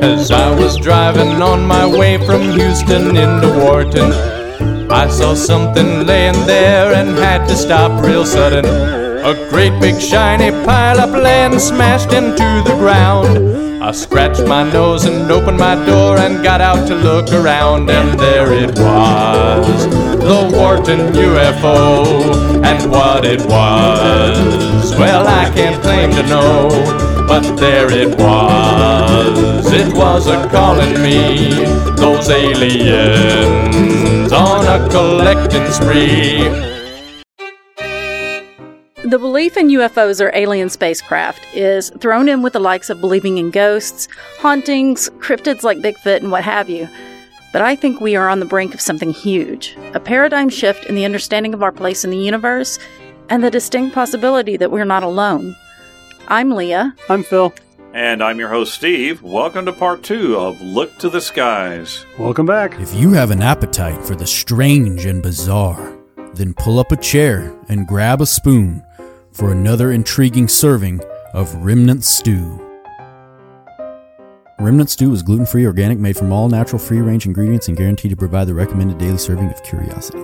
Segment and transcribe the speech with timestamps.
[0.00, 4.12] As I was driving on my way from Houston into Wharton,
[4.90, 8.64] I saw something laying there and had to stop real sudden.
[8.64, 13.65] A great big shiny pile of land smashed into the ground.
[13.80, 18.18] I scratched my nose and opened my door and got out to look around, and
[18.18, 19.86] there it was
[20.18, 22.64] the Wharton UFO.
[22.64, 26.68] And what it was, well, I can't claim to know.
[27.28, 31.50] But there it was, it was a calling me,
[31.96, 33.52] those aliens
[34.32, 36.75] on a collecting spree.
[39.06, 43.38] The belief in UFOs or alien spacecraft is thrown in with the likes of believing
[43.38, 44.08] in ghosts,
[44.40, 46.88] hauntings, cryptids like Bigfoot, and what have you.
[47.52, 50.96] But I think we are on the brink of something huge a paradigm shift in
[50.96, 52.80] the understanding of our place in the universe
[53.28, 55.54] and the distinct possibility that we're not alone.
[56.26, 56.92] I'm Leah.
[57.08, 57.54] I'm Phil.
[57.92, 59.22] And I'm your host, Steve.
[59.22, 62.04] Welcome to part two of Look to the Skies.
[62.18, 62.80] Welcome back.
[62.80, 65.96] If you have an appetite for the strange and bizarre,
[66.34, 68.82] then pull up a chair and grab a spoon
[69.36, 70.98] for another intriguing serving
[71.34, 72.58] of Remnant Stew.
[74.58, 78.10] Remnant Stew is gluten free, organic, made from all natural, free range ingredients, and guaranteed
[78.12, 80.22] to provide the recommended daily serving of curiosity.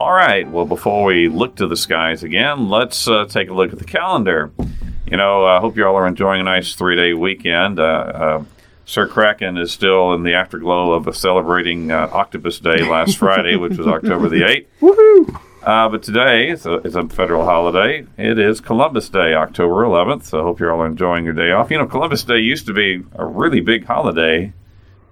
[0.00, 0.50] All right.
[0.50, 3.84] Well, before we look to the skies again, let's uh, take a look at the
[3.84, 4.50] calendar.
[5.06, 7.78] You know, I hope you all are enjoying a nice three day weekend.
[7.78, 8.44] Uh, uh,
[8.84, 13.78] Sir Kraken is still in the afterglow of celebrating uh, Octopus Day last Friday, which
[13.78, 14.66] was October the 8th.
[14.80, 15.51] Woohoo!
[15.64, 18.04] Uh, but today is a, is a federal holiday.
[18.18, 20.24] It is Columbus Day, October 11th.
[20.24, 21.70] So I hope you're all enjoying your day off.
[21.70, 24.52] You know, Columbus Day used to be a really big holiday,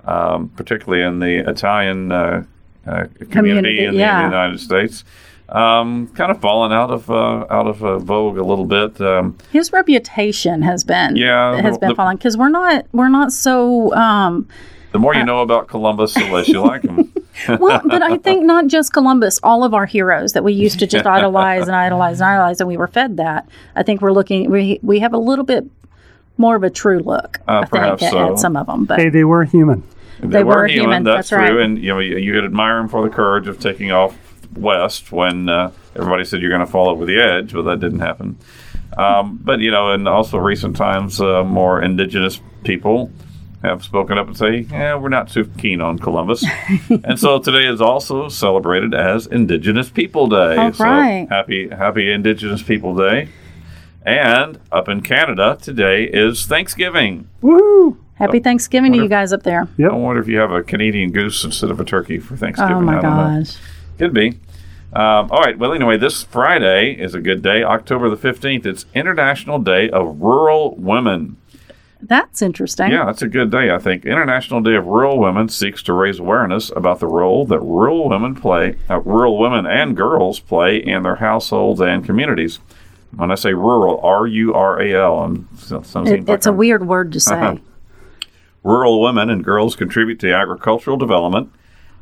[0.05, 2.45] um, particularly in the Italian uh,
[2.85, 5.05] uh, community, Community, in, the, in the United States.
[5.51, 9.01] Um, kind of fallen out of uh, out of uh, vogue a little bit.
[9.01, 13.33] Um, His reputation has been Yeah, has the- been falling because we're not we're not
[13.33, 14.47] so um,
[14.93, 17.10] the more you know about Columbus, the less you like him.
[17.49, 20.87] well, but I think not just Columbus, all of our heroes that we used to
[20.87, 23.49] just idolize and idolize and idolize, and we were fed that.
[23.77, 25.65] I think we're looking, we, we have a little bit
[26.39, 28.33] more of a true look, Uh, I think, perhaps at, so.
[28.33, 28.85] at some of them.
[28.85, 29.83] But Hey, they were human.
[30.21, 30.85] They, were were human.
[30.85, 31.39] human, That's, that's true.
[31.39, 31.65] right.
[31.65, 34.17] And you know, you, you could admire them for the courage of taking off
[34.55, 38.01] west when uh, everybody said you're going to fall over the edge, but that didn't
[38.01, 38.37] happen.
[38.97, 43.11] Um, but you know, in also recent times, uh, more indigenous people
[43.63, 46.45] have spoken up and say, "Yeah, we're not too keen on Columbus,"
[46.89, 50.57] and so today is also celebrated as Indigenous People Day.
[50.57, 51.27] All so right.
[51.31, 53.29] happy Happy Indigenous People Day.
[54.03, 57.29] And up in Canada today is Thanksgiving.
[57.43, 57.99] Woohoo!
[58.21, 59.67] happy Thanksgiving to you guys up there.
[59.79, 59.91] Yep.
[59.91, 62.77] I wonder if you have a Canadian goose instead of a turkey for Thanksgiving.
[62.77, 63.45] Oh my don't know.
[63.99, 64.39] Could be.
[64.93, 65.59] Um, all right.
[65.59, 68.67] Well, anyway, this Friday is a good day, October the 15th.
[68.67, 71.37] It's International Day of Rural Women.
[72.03, 72.91] That's interesting.
[72.91, 74.05] Yeah, that's a good day, I think.
[74.07, 78.35] International Day of Rural Women seeks to raise awareness about the role that rural women
[78.35, 82.59] play, uh, rural women and girls play in their households and communities.
[83.15, 86.35] When I say rural, R U R A L, and so- some It, seems like
[86.37, 87.35] it's a I'm- weird word to say.
[87.35, 87.57] Uh-huh.
[88.63, 91.51] Rural women and girls contribute to agricultural development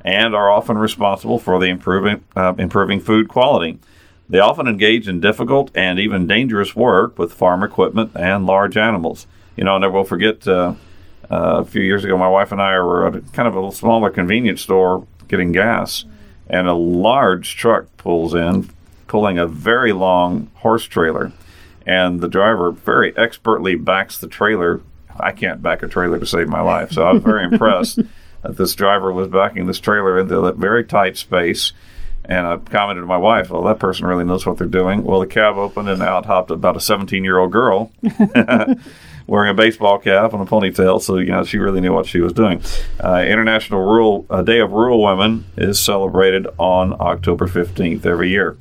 [0.05, 3.79] and are often responsible for the improving, uh, improving food quality.
[4.29, 9.27] They often engage in difficult and even dangerous work with farm equipment and large animals.
[9.59, 10.75] You know, I never will forget uh,
[11.29, 13.73] uh, a few years ago, my wife and I were at a, kind of a
[13.73, 16.05] smaller convenience store getting gas,
[16.49, 18.71] and a large truck pulls in,
[19.09, 21.33] pulling a very long horse trailer.
[21.85, 24.81] And the driver very expertly backs the trailer.
[25.19, 27.97] I can't back a trailer to save my life, so I was very impressed
[28.43, 31.73] that this driver was backing this trailer into that very tight space.
[32.25, 35.19] And I commented to my wife, "Well, that person really knows what they're doing." Well,
[35.19, 37.91] the cab opened and out hopped about a 17-year-old girl
[39.29, 42.21] wearing a baseball cap and a ponytail, so you know she really knew what she
[42.21, 42.61] was doing.
[42.99, 48.57] Uh, International Rural uh, Day of Rural Women is celebrated on October 15th every year.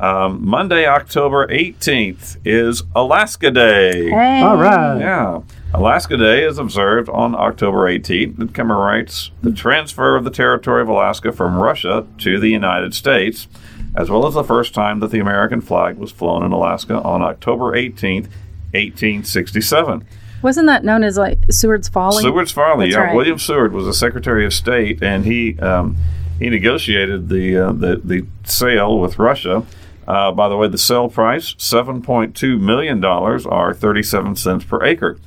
[0.00, 4.08] Um, Monday, October 18th is Alaska Day.
[4.08, 4.40] Hey.
[4.40, 4.98] All right.
[4.98, 5.42] Yeah.
[5.74, 8.40] Alaska Day is observed on October 18th.
[8.40, 13.46] It commemorates the transfer of the territory of Alaska from Russia to the United States,
[13.94, 17.20] as well as the first time that the American flag was flown in Alaska on
[17.20, 18.28] October 18th,
[18.72, 20.04] 1867.
[20.42, 22.22] Wasn't that known as like Seward's Folly?
[22.22, 22.86] Seward's Folly.
[22.86, 23.04] That's yeah.
[23.04, 23.14] right.
[23.16, 25.96] William Seward was the Secretary of State, and he um,
[26.38, 29.64] he negotiated the, uh, the the sale with Russia.
[30.08, 34.34] Uh, by the way, the sale price seven point two million dollars, or thirty seven
[34.34, 35.18] cents per acre.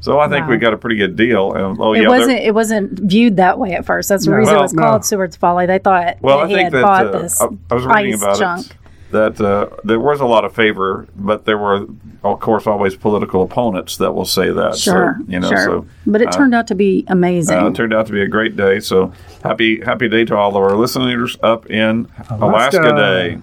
[0.00, 0.50] So I think Wow.
[0.50, 1.52] we got a pretty good deal.
[1.54, 2.38] And, oh It yeah, wasn't.
[2.40, 4.08] It wasn't viewed that way at first.
[4.08, 4.36] That's the No.
[4.38, 4.82] reason Well, it was no.
[4.82, 5.66] called Seward's Folly.
[5.66, 8.14] They thought Well, that I he think had that bought uh, this I, was reading
[8.14, 8.66] ice about chunk.
[8.66, 8.76] it.
[9.10, 11.86] That uh, there was a lot of favor, but there were,
[12.24, 14.76] of course, always political opponents that will say that.
[14.76, 15.64] Sure, so, you know, sure.
[15.64, 17.56] so but it turned out to be amazing.
[17.56, 18.80] uh, it turned out to be a great day.
[18.80, 19.12] So
[19.42, 22.96] happy happy day to all of our listeners up in Alaska, Alaska.
[22.96, 23.38] Day.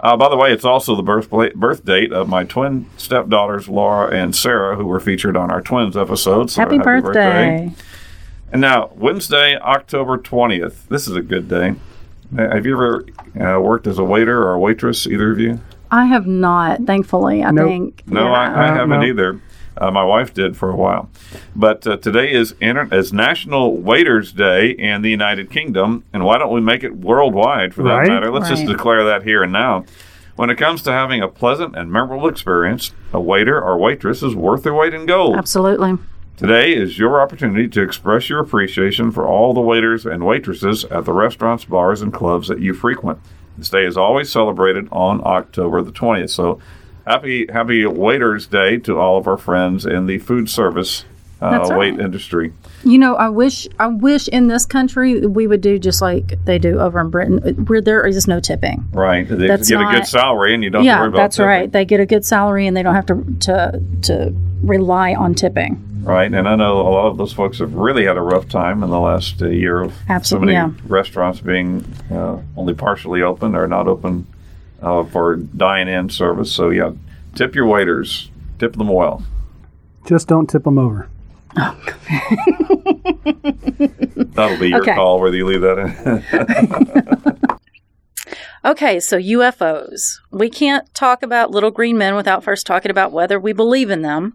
[0.00, 4.14] Uh, by the way, it's also the birth birth date of my twin stepdaughters Laura
[4.14, 6.50] and Sarah, who were featured on our twins episode.
[6.50, 7.72] So happy, birthday.
[8.50, 10.88] And now Wednesday, October twentieth.
[10.88, 11.74] This is a good day.
[12.36, 13.04] Uh, Have you ever
[13.40, 15.06] uh, worked as a waiter or a waitress?
[15.06, 15.60] Either of you?
[15.90, 17.42] I have not, thankfully.
[17.42, 17.68] I Nope.
[17.68, 18.02] think.
[18.06, 18.32] No, yeah.
[18.32, 19.06] I, I Uh, haven't no.
[19.06, 19.40] either.
[19.80, 21.08] Uh, my wife did for a while.
[21.54, 26.36] But uh, today is inter- is National Waiters Day in the United Kingdom, and why
[26.36, 28.08] don't we make it worldwide for that Right.
[28.08, 28.30] matter?
[28.32, 29.84] Let's just declare that here and now.
[30.34, 34.34] When it comes to having a pleasant and memorable experience, a waiter or waitress is
[34.34, 35.36] worth their weight in gold.
[35.36, 35.96] Absolutely.
[36.38, 41.04] Today is your opportunity to express your appreciation for all the waiters and waitresses at
[41.04, 43.18] the restaurants, bars, and clubs that you frequent.
[43.56, 46.30] This day is always celebrated on October the 20th.
[46.30, 46.60] So
[47.04, 51.04] happy happy Waiters Day to all of our friends in the food service
[51.42, 51.76] uh, right.
[51.76, 52.52] wait industry.
[52.84, 56.58] You know, I wish I wish in this country we would do just like they
[56.58, 58.86] do over in Britain, where there is no tipping.
[58.92, 59.28] Right.
[59.28, 61.36] They That's get a good salary and you don't have to yeah, worry about that's
[61.36, 61.48] tipping.
[61.48, 61.72] right.
[61.72, 65.84] They get a good salary and they don't have to to to rely on tipping.
[66.04, 66.32] Right.
[66.32, 68.90] And I know a lot of those folks have really had a rough time in
[68.90, 70.80] the last uh, year of Absolutely, so many yeah.
[70.86, 74.26] restaurants being uh, only partially open or not open
[74.80, 76.52] uh, for dine-in service.
[76.52, 76.92] So yeah,
[77.34, 78.30] tip your waiters.
[78.58, 79.24] Tip them well.
[80.06, 81.08] Just don't tip them over.
[81.56, 81.76] Oh,
[84.34, 84.94] That'll be your Okay.
[84.94, 87.48] call whether you leave that in.
[88.64, 90.18] Okay, so UFOs.
[90.32, 94.02] We can't talk about little green men without first talking about whether we believe in
[94.02, 94.34] them.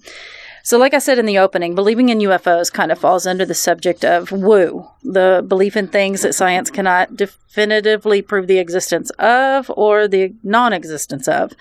[0.64, 3.54] So, like I said in the opening, believing in UFOs kind of falls under the
[3.54, 9.70] subject of woo, the belief in things that science cannot definitively prove the existence of
[9.76, 11.52] or the non existence of.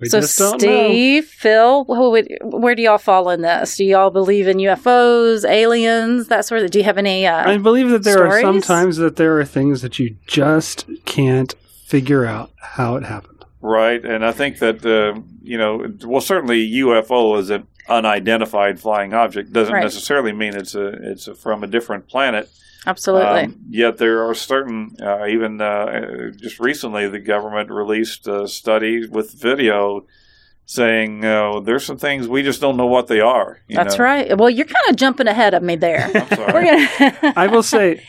[0.00, 0.88] We so, just don't know.
[0.88, 3.76] Steve, Phil, who would, where do y'all fall in this?
[3.76, 6.70] Do y'all believe in UFOs, aliens, that sort of?
[6.70, 7.26] Do you have any?
[7.26, 11.52] Uh, I believe that there are sometimes that there are things that you just can't
[11.84, 13.44] figure out how it happened.
[13.60, 19.14] Right, and I think that uh, you know, well, certainly UFO is an unidentified flying
[19.14, 19.82] object doesn't Right.
[19.82, 22.48] necessarily mean it's a it's a, from a different planet.
[22.86, 23.40] absolutely.
[23.44, 29.06] Um, yet there are certain, uh, even uh, just recently, the government released a study
[29.06, 30.06] with video
[30.64, 33.58] saying uh, there's some things we just don't know what they are.
[33.68, 34.04] you That's know?
[34.04, 34.36] right.
[34.38, 36.10] Well, you're kind of jumping ahead of me there.
[36.14, 36.52] I'm sorry.
[36.52, 37.32] We're gonna.
[37.36, 38.02] I will say,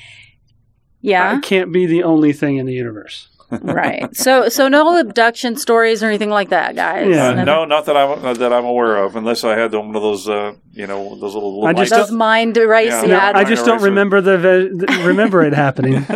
[1.02, 1.38] yeah.
[1.38, 3.30] it can't be the only thing in the universe.
[3.52, 4.16] Right.
[4.16, 7.08] So so no abduction stories or anything like that, guys.
[7.08, 7.28] Yeah.
[7.28, 9.96] Uh, Nothing- no, not that I'm uh, that I'm aware of, unless I had one
[9.96, 11.66] of those, uh, you know, those little.
[11.66, 11.92] I just.
[11.92, 12.92] Those mind erase.
[12.92, 13.06] Yeah.
[13.06, 13.32] Yeah.
[13.32, 16.06] No, I just don't remember the ve- th- remember it happening.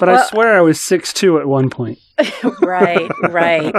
[0.00, 1.98] But I swear I was six two at one point.
[2.60, 3.08] right.
[3.30, 3.72] Right.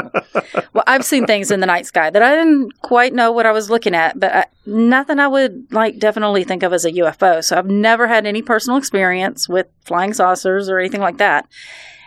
[0.73, 3.51] Well, I've seen things in the night sky that I didn't quite know what I
[3.51, 7.43] was looking at, but I, nothing I would like definitely think of as a UFO.
[7.43, 11.45] So I've never had any personal experience with flying saucers or anything like that.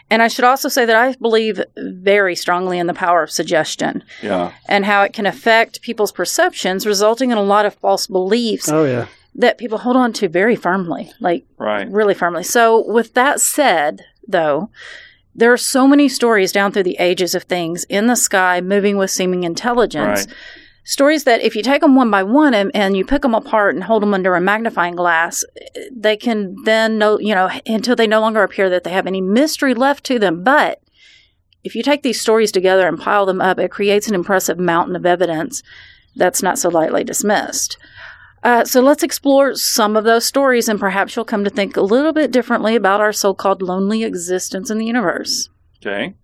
[0.08, 4.04] And I should also say that I believe very strongly in the power of suggestion
[4.22, 8.68] yeah, and how it can affect people's perceptions, resulting in a lot of false beliefs
[8.68, 11.90] Oh yeah, that people hold on to very firmly, like right.
[11.90, 12.44] really firmly.
[12.44, 14.70] So, with that said, though,
[15.34, 18.96] there are so many stories down through the ages of things in the sky moving
[18.96, 20.26] with seeming intelligence.
[20.26, 20.36] Right.
[20.88, 23.74] Stories that, if you take them one by one and, and you pick them apart
[23.74, 25.44] and hold them under a magnifying glass,
[25.90, 29.20] they can then know, you know, until they no longer appear that they have any
[29.20, 30.44] mystery left to them.
[30.44, 30.80] But
[31.64, 34.94] if you take these stories together and pile them up, it creates an impressive mountain
[34.94, 35.60] of evidence
[36.14, 37.76] that's not so lightly dismissed.
[38.44, 41.80] Uh, so let's explore some of those stories, and perhaps you'll come to think a
[41.80, 45.48] little bit differently about our so called lonely existence in the universe.
[45.84, 46.14] Okay.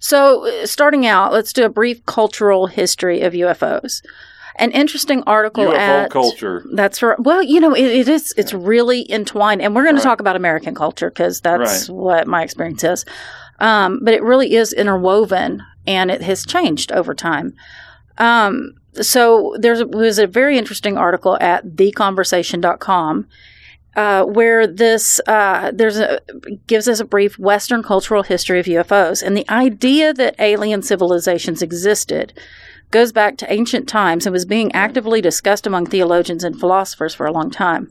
[0.00, 4.02] So, uh, starting out, let's do a brief cultural history of UFOs.
[4.56, 6.64] An interesting article UFO at culture.
[6.74, 7.18] That's right.
[7.20, 8.34] Well, you know, it, it is.
[8.36, 10.02] It's really entwined, and we're going Right.
[10.02, 11.94] to talk about American culture because that's Right.
[11.94, 13.04] what my experience is.
[13.60, 17.54] Um, but it really is interwoven, and it has changed over time.
[18.18, 23.26] Um, so there was a very interesting article at theconversation.com
[23.98, 26.20] uh, where this uh, there's a
[26.68, 31.62] gives us a brief Western cultural history of UFOs and the idea that alien civilizations
[31.62, 32.32] existed
[32.92, 37.26] goes back to ancient times and was being actively discussed among theologians and philosophers for
[37.26, 37.90] a long time.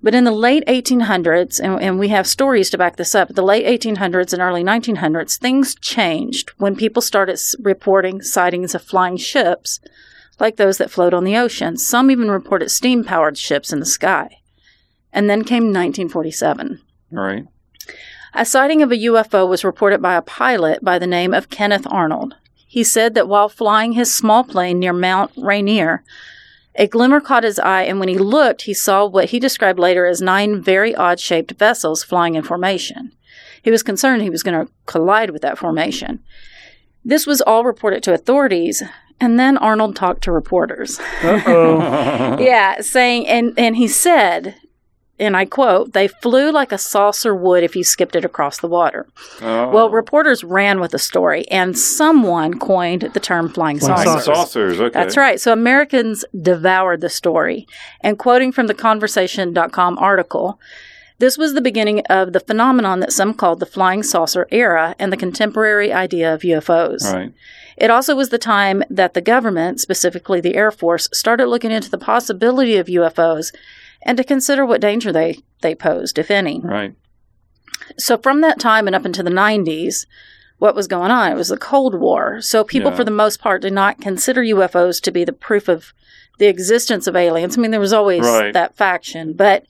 [0.00, 3.42] But in the late 1800s, and, and we have stories to back this up, the
[3.42, 9.80] late 1800s and early 1900s, things changed when people started reporting sightings of flying ships
[10.38, 11.76] like those that float on the ocean.
[11.76, 14.38] Some even reported steam powered ships in the sky.
[15.12, 16.80] And then came 1947.
[17.10, 17.46] Right.
[18.34, 21.86] A sighting of a UFO was reported by a pilot by the name of Kenneth
[21.90, 22.34] Arnold.
[22.66, 26.02] He said that while flying his small plane near Mount Rainier,
[26.74, 30.06] a glimmer caught his eye, and when he looked, he saw what he described later
[30.06, 33.12] as nine very odd shaped vessels flying in formation.
[33.62, 36.20] He was concerned he was going to collide with that formation.
[37.04, 38.82] This was all reported to authorities,
[39.20, 40.98] and then Arnold talked to reporters.
[41.22, 42.38] Uh-oh.
[42.40, 44.54] yeah, saying, and, and he said,
[45.22, 48.68] and I quote, they flew like a saucer would if you skipped it across the
[48.68, 49.06] water.
[49.40, 49.68] Oh.
[49.70, 54.24] Well, reporters ran with the story, and someone coined the term flying Flying saucer.
[54.24, 54.80] Flying saucers.
[54.80, 54.92] Okay.
[54.92, 55.40] That's right.
[55.40, 57.66] So Americans devoured the story.
[58.00, 60.58] And quoting from the conversation.com article,
[61.18, 65.12] this was the beginning of the phenomenon that some called the flying saucer era and
[65.12, 67.12] the contemporary idea of UFOs.
[67.12, 67.32] Right.
[67.76, 71.90] It also was the time that the government, specifically the Air Force, started looking into
[71.90, 73.52] the possibility of UFOs
[74.02, 76.60] and to consider what danger they, they posed, if any.
[76.62, 76.94] Right.
[77.98, 80.06] So from that time and up into the 90s,
[80.58, 81.32] what was going on?
[81.32, 82.40] It was the Cold War.
[82.40, 82.96] So people, Yeah.
[82.96, 85.92] for the most part, did not consider UFOs to be the proof of
[86.38, 87.58] the existence of aliens.
[87.58, 88.52] I mean, there was always Right.
[88.52, 89.66] that faction, but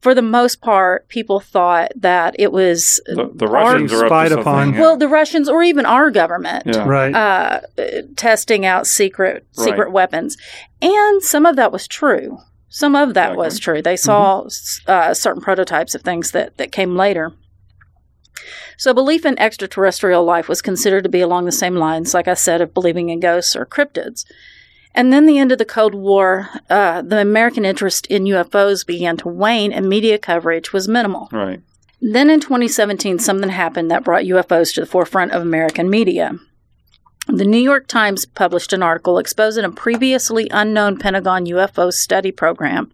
[0.00, 4.74] for the most part, people thought that it was The, the Russians are Spied upon.
[4.74, 4.80] yeah.
[4.80, 6.86] well, the Russians or even our government yeah.
[6.86, 7.14] right.
[7.14, 7.60] uh,
[8.16, 9.64] testing out secret Right.
[9.64, 10.36] secret weapons,
[10.82, 12.38] and some of that was true.
[12.76, 13.38] Some of that Exactly.
[13.38, 13.80] was true.
[13.80, 17.32] They saw s uh, certain prototypes of things that that came later.
[18.76, 22.34] So, belief in extraterrestrial life was considered to be along the same lines, like I
[22.34, 24.26] said, of believing in ghosts or cryptids.
[24.94, 29.16] And then the end of the Cold War, uh, the American interest in UFOs began
[29.16, 31.30] to wane, and media coverage was minimal.
[31.32, 31.62] Right.
[32.02, 36.38] Then in 2017, something happened that brought UFOs to the forefront of American media.
[37.26, 42.92] The New York Times published an article exposing a previously unknown Pentagon UFO study program,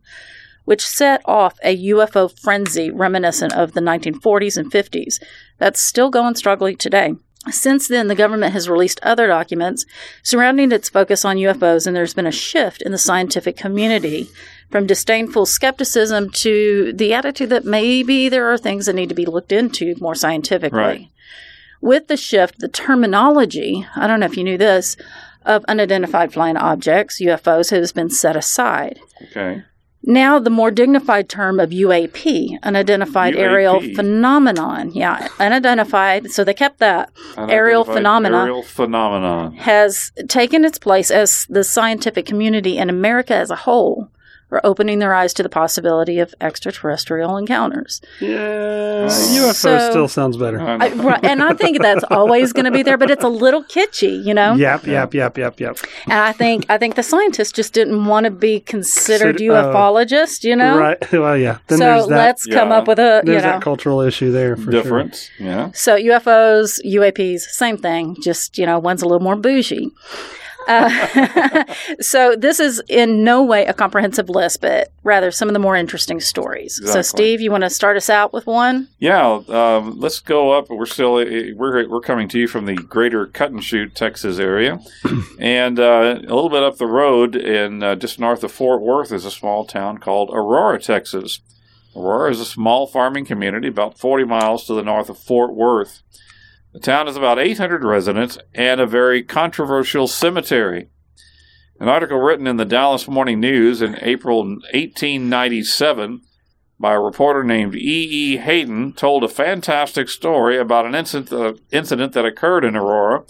[0.64, 5.22] which set off a UFO frenzy reminiscent of the 1940s and 50s
[5.58, 7.14] that's still going strongly today.
[7.50, 9.84] Since then, the government has released other documents
[10.22, 14.30] surrounding its focus on UFOs, and there's been a shift in the scientific community
[14.70, 19.26] from disdainful skepticism to the attitude that maybe there are things that need to be
[19.26, 20.78] looked into more scientifically.
[20.78, 21.08] Right.
[21.82, 24.96] With the shift, the terminology, I don't know if you knew this,
[25.44, 29.00] of unidentified flying objects, UFOs, has been set aside.
[29.24, 29.64] Okay.
[30.04, 36.78] Now, the more dignified term of UAP, unidentified aerial phenomenon, yeah, unidentified, so they kept
[36.78, 39.54] that, aerial phenomena Aerial phenomenon.
[39.54, 44.08] has taken its place as the scientific community in America as a whole
[44.52, 48.00] are opening their eyes to the possibility of extraterrestrial encounters.
[48.20, 48.36] yeah.
[49.02, 50.60] Uh, UFO So- still sounds better.
[50.60, 53.64] I, right, and I think that's always going to be there, but it's a little
[53.64, 54.54] kitschy, you know.
[54.54, 55.78] Yep, yep, yep, yep, yep.
[56.04, 59.72] And I think I think the scientists just didn't want to be considered Consider- oh.
[59.74, 60.78] ufologists, you know.
[60.78, 60.98] Right.
[61.22, 61.58] Well, yeah.
[61.68, 62.16] Then so there's that.
[62.16, 63.50] let's come up with a you there's know.
[63.52, 64.82] that cultural issue there for sure.
[64.82, 65.30] Difference.
[65.38, 65.70] Yeah.
[65.72, 68.16] So UFOs, UAPs, same thing.
[68.22, 69.90] Just you know, one's a little more bougie.
[70.68, 71.64] Uh,
[72.00, 75.76] so this is in no way a comprehensive list, but rather some of the more
[75.76, 76.80] interesting stories.
[76.84, 78.88] So, Steve, you want to start us out with one?
[78.98, 80.68] Yeah, um, let's go up.
[80.70, 84.80] We're still we're we're coming to you from the greater Cut and Shoot, Texas area,
[85.38, 89.12] and uh, a little bit up the road, in uh, just north of Fort Worth,
[89.12, 91.40] is a small town called Aurora, Texas.
[91.94, 96.02] Aurora is a small farming community about 40 miles to the north of Fort Worth.
[96.72, 100.88] The town has about 800 residents and a very controversial cemetery.
[101.78, 106.22] An article written in the Dallas Morning News in April 1897
[106.80, 107.78] by a reporter named E.
[107.78, 108.36] E.
[108.38, 113.24] Haydon told a fantastic story about an incident, uh, incident that occurred in Aurora.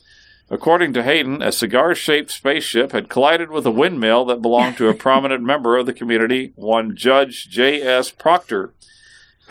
[0.49, 4.89] According to Haydon, a cigar shaped spaceship had collided with a windmill that belonged to
[4.89, 8.11] a prominent member of the community, one Judge J.S.
[8.11, 8.73] Proctor.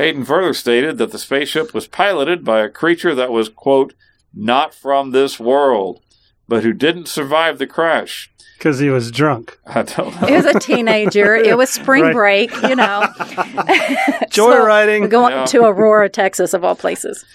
[0.02, 3.94] Haydon further stated that the spaceship was piloted by a creature that was, quote,
[4.34, 6.02] not from this world,
[6.48, 8.30] but who didn't survive the crash.
[8.58, 9.58] Because he was drunk.
[9.66, 10.28] I don't know.
[10.28, 11.36] It was a teenager.
[11.50, 12.14] it was spring Right.
[12.14, 13.02] break, you know.
[14.30, 15.02] Joyriding.
[15.02, 15.46] We're going Yeah.
[15.46, 17.26] to Aurora, Texas, of all places.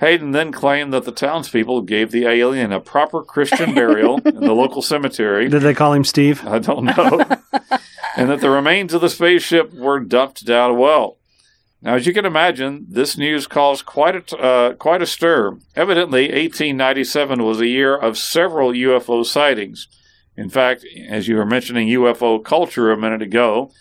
[0.00, 4.54] Haydon then claimed that the townspeople gave the alien a proper Christian burial in the
[4.54, 5.48] local cemetery.
[5.48, 6.46] Did they call him Steve?
[6.46, 7.24] I don't know.
[8.16, 11.18] and that the remains of the spaceship were dumped down a well.
[11.82, 15.58] Now, as you can imagine, this news caused quite a, uh, quite a stir.
[15.74, 19.88] Evidently, 1897 was a year of several UFO sightings.
[20.36, 23.72] In fact, as you were mentioning UFO culture a minute ago,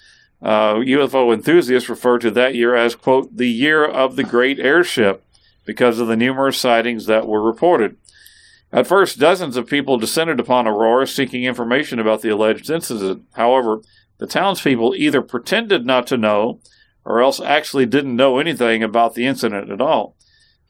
[0.42, 5.24] uh, UFO enthusiasts refer to that year as, quote, the year of the great airship
[5.66, 7.98] because of the numerous sightings that were reported.
[8.74, 13.26] At first, dozens of people descended upon Aurora seeking information about the alleged incident.
[13.34, 13.82] However,
[14.18, 16.60] the townspeople either pretended not to know
[17.06, 20.16] or else actually didn't know anything about the incident at all.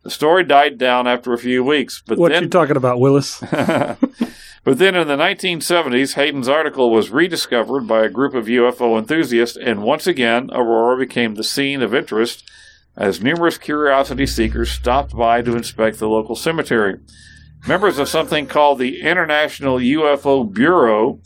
[0.03, 3.39] The story died down after a few weeks, but What then you talking about, Willis?
[3.51, 9.57] but then in the 1970s, Haydon's article was rediscovered by a group of UFO enthusiasts,
[9.57, 12.50] and once again, Aurora became the scene of interest
[12.97, 16.97] as numerous curiosity seekers stopped by to inspect the local cemetery.
[17.67, 21.19] Members of something called the International UFO Bureau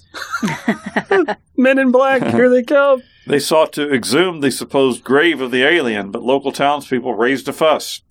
[1.58, 3.02] Men in Black, here they come.
[3.28, 7.54] They sought to exhume the supposed grave of the alien, but local townspeople raised a
[7.54, 8.02] fuss.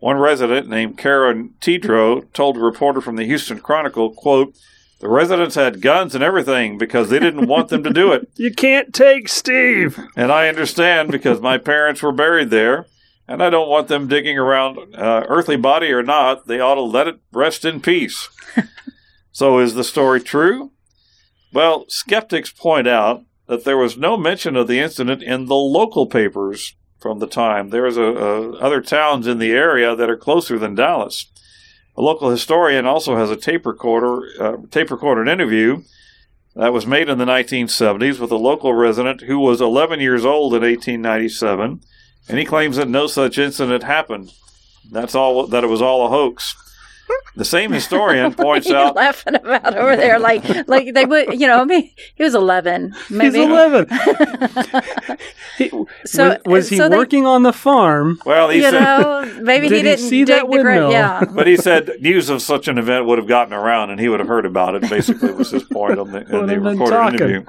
[0.00, 4.54] One resident named Karen Tidro told a reporter from the Houston Chronicle, quote,
[5.00, 8.28] the residents had guns and everything because they didn't want them to do it.
[8.36, 9.98] You can't take Steve.
[10.16, 12.86] And I understand because my parents were buried there,
[13.26, 16.46] and I don't want them digging around uh, earthly body or not.
[16.46, 18.28] They ought to let it rest in peace.
[19.32, 20.72] so is the story true?
[21.52, 26.06] Well, skeptics point out that there was no mention of the incident in the local
[26.06, 27.70] papers from the time.
[27.70, 31.26] There is a, a, other towns in the area that are closer than Dallas.
[31.96, 35.82] A local historian also has a tape recorder, uh, tape recorded interview
[36.54, 40.52] that was made in the 1970s with a local resident who was 11 years old
[40.54, 41.80] in 1897,
[42.28, 44.32] and he claims that no such incident happened.
[44.90, 45.46] That's all.
[45.46, 46.54] That it was all a hoax.
[47.36, 51.60] The same historian points out laughing about over there, like like they would, you know.
[51.60, 53.38] I mean, he was eleven, maybe.
[53.38, 53.86] He's 11.
[55.58, 55.70] He-
[56.04, 58.20] So- was, was he so they- working on the farm?
[58.24, 60.64] Well, he you said, know, maybe Did he he didn't see dig that the grave.
[60.64, 60.90] windmill?
[60.92, 64.08] Yeah, but he said news of such an event would have gotten around, and he
[64.08, 64.88] would have heard about it.
[64.88, 67.14] Basically, was his point on the, in the recorded talking.
[67.16, 67.44] interview.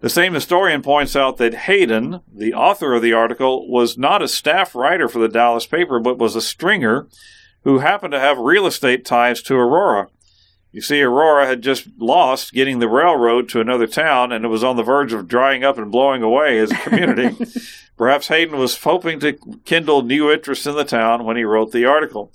[0.00, 4.28] The same historian points out that Haydon, the author of the article, was not a
[4.28, 7.08] staff writer for the Dallas paper, but was a stringer
[7.64, 10.08] who happened to have real estate ties to Aurora.
[10.70, 14.64] You see, Aurora had just lost getting the railroad to another town, and it was
[14.64, 17.36] on the verge of drying up and blowing away as a community.
[17.96, 21.84] Perhaps Haydon was hoping to kindle new interest in the town when he wrote the
[21.84, 22.32] article.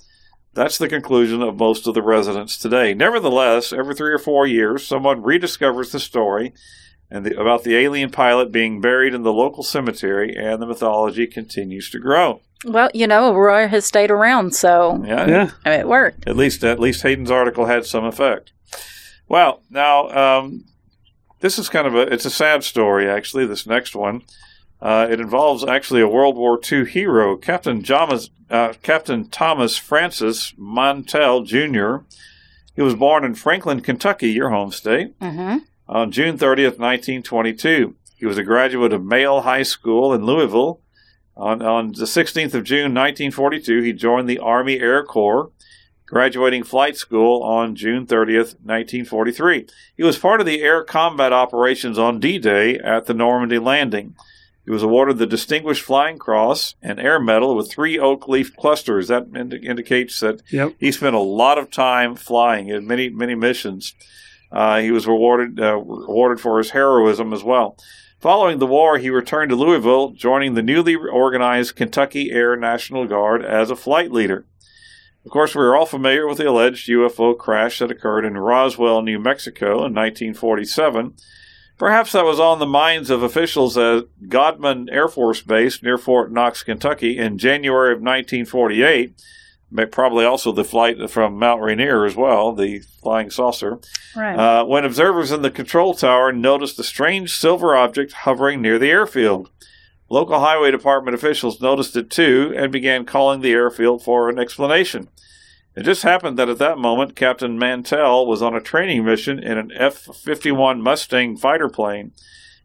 [0.54, 2.94] That's the conclusion of most of the residents today.
[2.94, 6.54] Nevertheless, every three or four years, someone rediscovers the story
[7.10, 11.26] and the, about the alien pilot being buried in the local cemetery, and the mythology
[11.26, 12.40] continues to grow.
[12.64, 15.50] well, you know, Aurora has stayed around, so Yeah, Yeah.
[15.64, 16.26] I mean, it worked.
[16.28, 18.52] at least at least Haydon's article had some effect.
[19.28, 20.64] Well, now um,
[21.40, 23.46] this is kind of a it's a sad story actually.
[23.46, 24.22] This next one,
[24.82, 30.52] uh, it involves actually a World War II hero, Captain Thomas uh, Captain Thomas Francis
[30.58, 31.98] Mantell Jr.
[32.74, 35.58] He was born in Franklin, Kentucky, your home state, hmm
[35.90, 37.94] on June 30th, 1922.
[38.16, 40.80] He was a graduate of Male High School in Louisville.
[41.36, 45.50] On, on the 16th of June, 1942, he joined the Army Air Corps,
[46.06, 49.66] graduating flight school on June 30th, 1943.
[49.96, 54.14] He was part of the air combat operations on D Day at the Normandy landing.
[54.66, 59.08] He was awarded the Distinguished Flying Cross and Air Medal with three oak leaf clusters.
[59.08, 60.74] That indi- indicates that Yep.
[60.78, 63.94] he spent a lot of time flying in many, many missions.
[64.52, 67.76] Uh, he was rewarded uh, rewarded for his heroism as well.
[68.20, 73.42] Following the war, he returned to Louisville, joining the newly organized Kentucky Air National Guard
[73.42, 74.46] as a flight leader.
[75.24, 79.02] Of course, we are all familiar with the alleged UFO crash that occurred in Roswell,
[79.02, 81.14] New Mexico in 1947.
[81.78, 86.30] Perhaps that was on the minds of officials at Godman Air Force Base near Fort
[86.30, 89.14] Knox, Kentucky in January of 1948.
[89.70, 93.78] May- Probably also the flight from Mount Rainier as well, the flying saucer.
[94.16, 94.34] Right.
[94.34, 98.90] Uh, when observers in the control tower noticed a strange silver object hovering near the
[98.90, 99.50] airfield.
[100.08, 105.08] Local highway department officials noticed it too and began calling the airfield for an explanation.
[105.76, 109.56] It just happened that at that moment, Captain Mantell was on a training mission in
[109.56, 112.10] an F 51 Mustang fighter plane.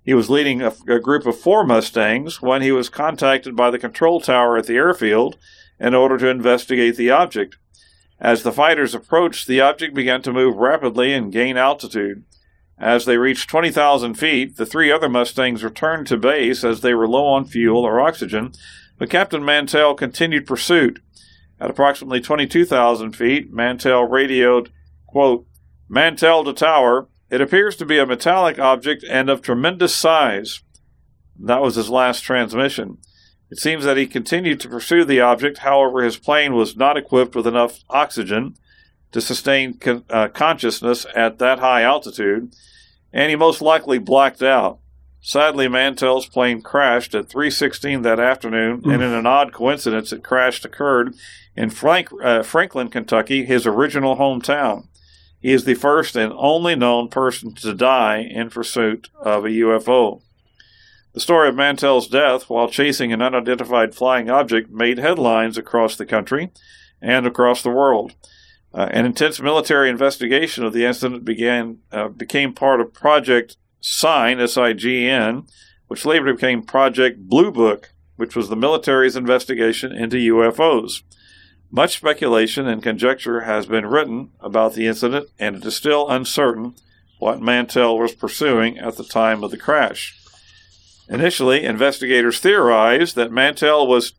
[0.03, 3.79] He was leading a, a group of four Mustangs when he was contacted by the
[3.79, 5.37] control tower at the airfield
[5.79, 7.57] in order to investigate the object.
[8.19, 12.23] As the fighters approached, the object began to move rapidly and gain altitude.
[12.77, 17.07] As they reached 20,000 feet, the three other Mustangs returned to base as they were
[17.07, 18.53] low on fuel or oxygen,
[18.97, 20.99] but Captain Mantell continued pursuit.
[21.59, 24.71] At approximately 22,000 feet, Mantell radioed,
[25.07, 25.45] quote,
[25.87, 30.61] Mantell to tower, it appears to be a metallic object and of tremendous size.
[31.39, 32.97] That was his last transmission.
[33.49, 37.35] It seems that he continued to pursue the object, however, his plane was not equipped
[37.35, 38.55] with enough oxygen
[39.11, 42.53] to sustain con- uh, consciousness at that high altitude,
[43.13, 44.79] and he most likely blacked out.
[45.21, 50.65] Sadly, Mantell's plane crashed at 3:16 that afternoon, and in an odd coincidence, it crashed
[50.65, 51.15] occurred
[51.55, 54.87] in Frank, uh, Franklin, Kentucky, his original hometown.
[55.39, 60.21] He is the first and only known person to die in pursuit of a UFO.
[61.15, 66.05] The story of Mantell's death while chasing an unidentified flying object made headlines across the
[66.05, 66.51] country
[67.01, 68.13] and across the world.
[68.73, 74.41] Uh, an intense military investigation of the incident began uh, became part of Project Sign
[74.41, 75.47] S-I-G-N,
[75.87, 81.01] which later became Project Blue Book, which was the military's investigation into UFOs.
[81.71, 86.75] Much speculation and conjecture has been written about the incident, and it is still uncertain
[87.19, 90.19] what Mantell was pursuing at the time of the crash.
[91.07, 94.13] Initially, investigators theorized that Mantell was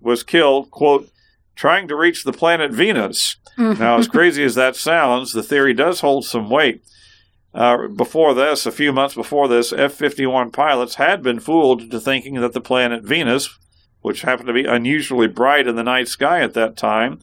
[0.00, 1.08] was killed, quote,
[1.54, 3.36] trying to reach the planet Venus.
[3.56, 6.84] now, as crazy as that sounds, the theory does hold some weight.
[7.54, 12.00] Uh, before this, a few months before this, F 51 pilots had been fooled into
[12.00, 13.58] thinking that the planet Venus,
[14.00, 17.20] which happened to be unusually bright in the night sky at that time,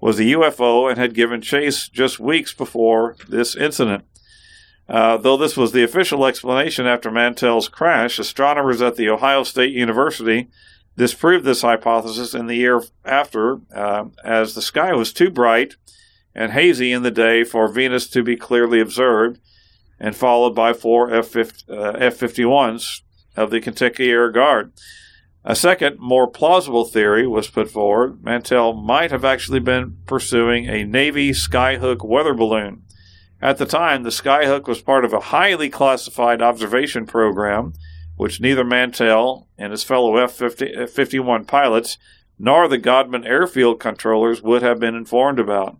[0.00, 4.04] was a UFO and had given chase just weeks before this incident.
[4.92, 9.72] Uh, though this was the official explanation after Mantell's crash, astronomers at The Ohio State
[9.72, 10.50] University
[10.98, 15.76] disproved this hypothesis in the year after, uh, as the sky was too bright
[16.34, 19.40] and hazy in the day for Venus to be clearly observed,
[19.98, 23.00] and followed by four F 51s
[23.34, 24.74] uh, of the Kentucky Air Guard.
[25.42, 28.22] A second, more plausible theory was put forward.
[28.22, 32.82] Mantell might have actually been pursuing a Navy skyhook weather balloon.
[33.42, 37.72] At the time, the skyhook was part of a highly classified observation program,
[38.14, 41.98] which neither Mantell and his fellow F 51 pilots
[42.38, 45.76] nor the Godman airfield controllers would have been informed about.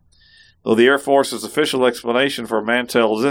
[0.64, 3.24] Though the Air Force's official explanation for Mantell's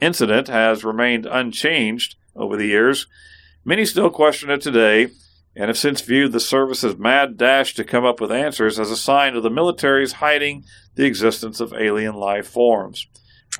[0.00, 3.06] incident has remained unchanged over the years,
[3.66, 5.08] many still question it today
[5.54, 8.96] and have since viewed the service's mad dash to come up with answers as a
[8.96, 13.06] sign of the military's hiding the existence of alien life forms.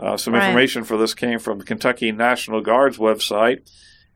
[0.01, 0.47] Uh, some right.
[0.47, 3.69] information for this came from the Kentucky National Guard's website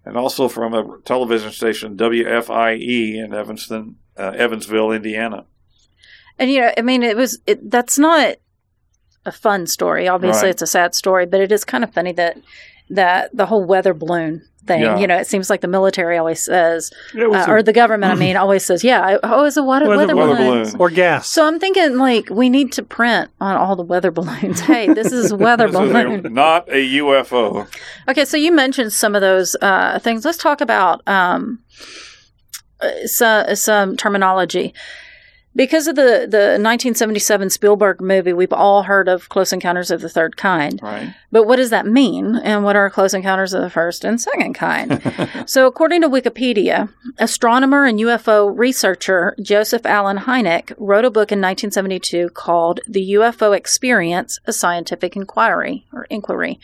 [0.05, 5.45] and also from a television station, WFIE, in Evanston, uh, Evansville, Indiana.
[6.39, 8.37] And, you know, I mean, it was, it, that's not
[9.27, 10.09] a fun story.
[10.09, 10.51] Obviously, right.
[10.51, 12.39] it's a sad story, but it is kind of funny that
[12.89, 14.83] that the whole weather balloon thing.
[14.83, 14.99] Yeah.
[14.99, 18.17] You know, it seems like the military always says, uh, a, or the government, I
[18.17, 20.77] mean, always says, yeah, oh, it's a water, weather, weather, weather balloon.
[20.79, 21.29] Or gas.
[21.29, 24.61] So I'm thinking, like, we need to print on all the weather balloons.
[24.61, 26.21] Hey, this is weather this balloon.
[26.21, 27.69] Is a, not a UFO.
[28.09, 30.25] Okay, so you mentioned some of those uh, things.
[30.25, 31.61] Let's talk about um,
[32.81, 34.75] uh, some, some terminology
[35.57, 40.09] because of the, the 1977 Spielberg movie, we've all heard of Close Encounters of the
[40.09, 40.81] Third Kind.
[40.83, 41.14] Right.
[41.33, 42.37] But what does that mean?
[42.37, 45.01] And what are Close Encounters of the First and Second Kind?
[45.47, 51.40] so, according to Wikipedia, astronomer and UFO researcher Joseph Allen Hynek wrote a book in
[51.40, 56.61] 1972 called The UFO Experience A Scientific Inquiry or Inquiry.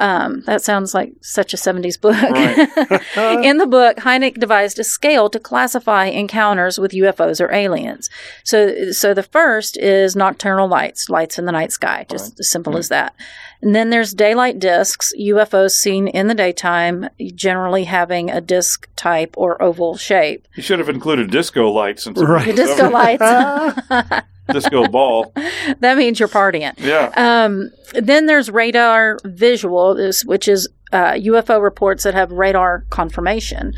[0.00, 2.14] Um, that sounds like such a 70s book.
[2.14, 2.98] Right.
[3.44, 8.08] in the book, Hynek devised a scale to classify encounters with UFOs or aliens.
[8.42, 12.40] So, so the first is nocturnal lights, lights in the night sky, just right.
[12.40, 12.80] as simple mm-hmm.
[12.80, 13.14] as that.
[13.60, 19.34] And then there's daylight discs, UFOs seen in the daytime, generally having a disc type
[19.36, 20.48] or oval shape.
[20.54, 22.06] You should have included disco lights.
[22.06, 22.56] Right.
[22.56, 24.24] Disco lights.
[24.52, 25.32] disco ball.
[25.80, 26.72] that means you're partying.
[26.78, 27.12] Yeah.
[27.16, 33.72] Um, then there's radar visual, which is uh, UFO reports that have radar confirmation.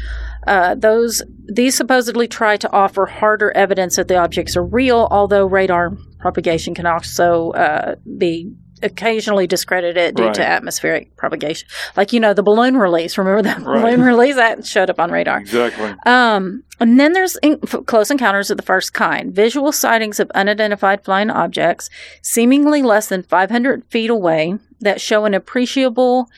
[0.46, 5.46] Uh, those these supposedly try to offer harder evidence that the objects are real, although
[5.46, 8.50] radar propagation can also uh, be
[8.82, 10.34] occasionally discredited due right.
[10.34, 11.68] to atmospheric propagation.
[11.96, 13.18] Like, you know, the balloon release.
[13.18, 13.82] Remember that right.
[13.82, 14.36] balloon release?
[14.36, 15.38] That showed up on radar.
[15.38, 15.94] Exactly.
[16.06, 21.04] Um, and then there's in- close encounters of the first kind visual sightings of unidentified
[21.04, 21.90] flying objects,
[22.22, 26.28] seemingly less than 500 feet away, that show an appreciable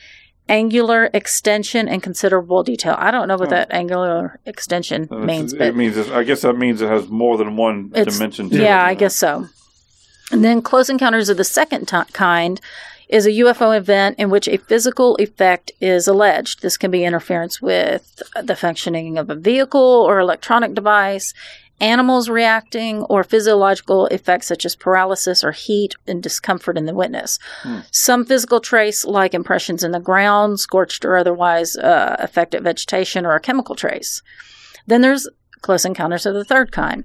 [0.47, 2.95] angular extension and considerable detail.
[2.97, 3.51] I don't know what oh.
[3.51, 7.57] that angular extension means, but it means I guess that means it has more than
[7.57, 8.49] one dimension.
[8.49, 9.47] yeah, it, Yeah, I guess so.
[10.31, 12.59] And then Close Encounters of the Second t- Kind
[13.09, 16.61] is a UFO event in which a physical effect is alleged.
[16.61, 21.33] This can be interference with the functioning of a vehicle or electronic device,
[21.79, 27.37] animals reacting, or physiological effects such as paralysis or heat and discomfort in the witness.
[27.61, 27.79] Hmm.
[27.91, 33.35] Some physical trace, like impressions in the ground, scorched or otherwise uh, affected vegetation, or
[33.35, 34.21] a chemical trace.
[34.87, 35.27] Then there's
[35.61, 37.03] close encounters of the third kind.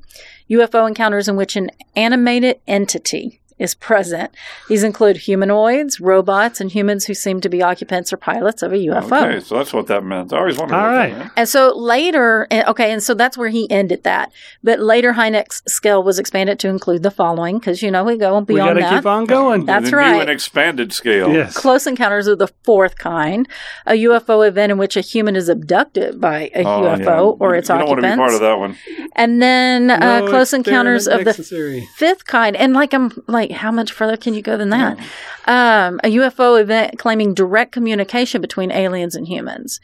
[0.50, 4.34] UFO encounters in which an animated entity is present.
[4.68, 8.76] These include humanoids, robots, and humans who seem to be occupants or pilots of a
[8.76, 9.22] UFO.
[9.36, 10.32] Okay, so that's what that meant.
[10.32, 10.74] I always wondered.
[10.76, 11.14] All what right.
[11.14, 11.32] that.
[11.36, 14.32] And so later, okay, and so that's where he ended that.
[14.64, 18.34] But later, Hynek's scale was expanded to include the following, because you know we go
[18.34, 18.74] on beyond that.
[18.76, 19.00] we got to that.
[19.02, 19.64] keep on going.
[19.66, 20.20] That's the New right.
[20.22, 21.30] and expanded scale.
[21.32, 21.56] yes.
[21.56, 23.46] Close encounters of the fourth kind,
[23.86, 27.20] a UFO event in which a human is abducted by a Oh, UFO yeah.
[27.46, 28.76] or You- its you don't want to be part of that one.
[29.14, 31.86] And then uh, No close encounters of the necessary.
[31.96, 32.56] fifth kind.
[32.56, 34.98] And like I'm like, how much further can you go than that?
[35.46, 39.80] Um, a UFO event claiming direct communication between aliens and humans.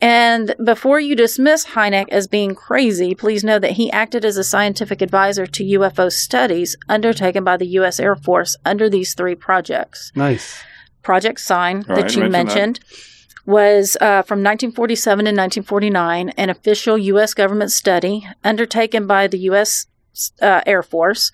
[0.00, 4.44] And before you dismiss Hynek as being crazy, please know that he acted as a
[4.44, 8.00] scientific advisor to UFO studies undertaken by the U.S.
[8.00, 10.12] Air Force under these three projects.
[10.14, 10.62] Nice.
[11.02, 12.44] Project Sign Right, that you mention that.
[12.44, 12.80] mentioned
[13.46, 17.34] was uh, from 1947 to 1949, an official U.S.
[17.34, 19.86] government study undertaken by the U.S.
[20.40, 21.32] Uh, Air Force.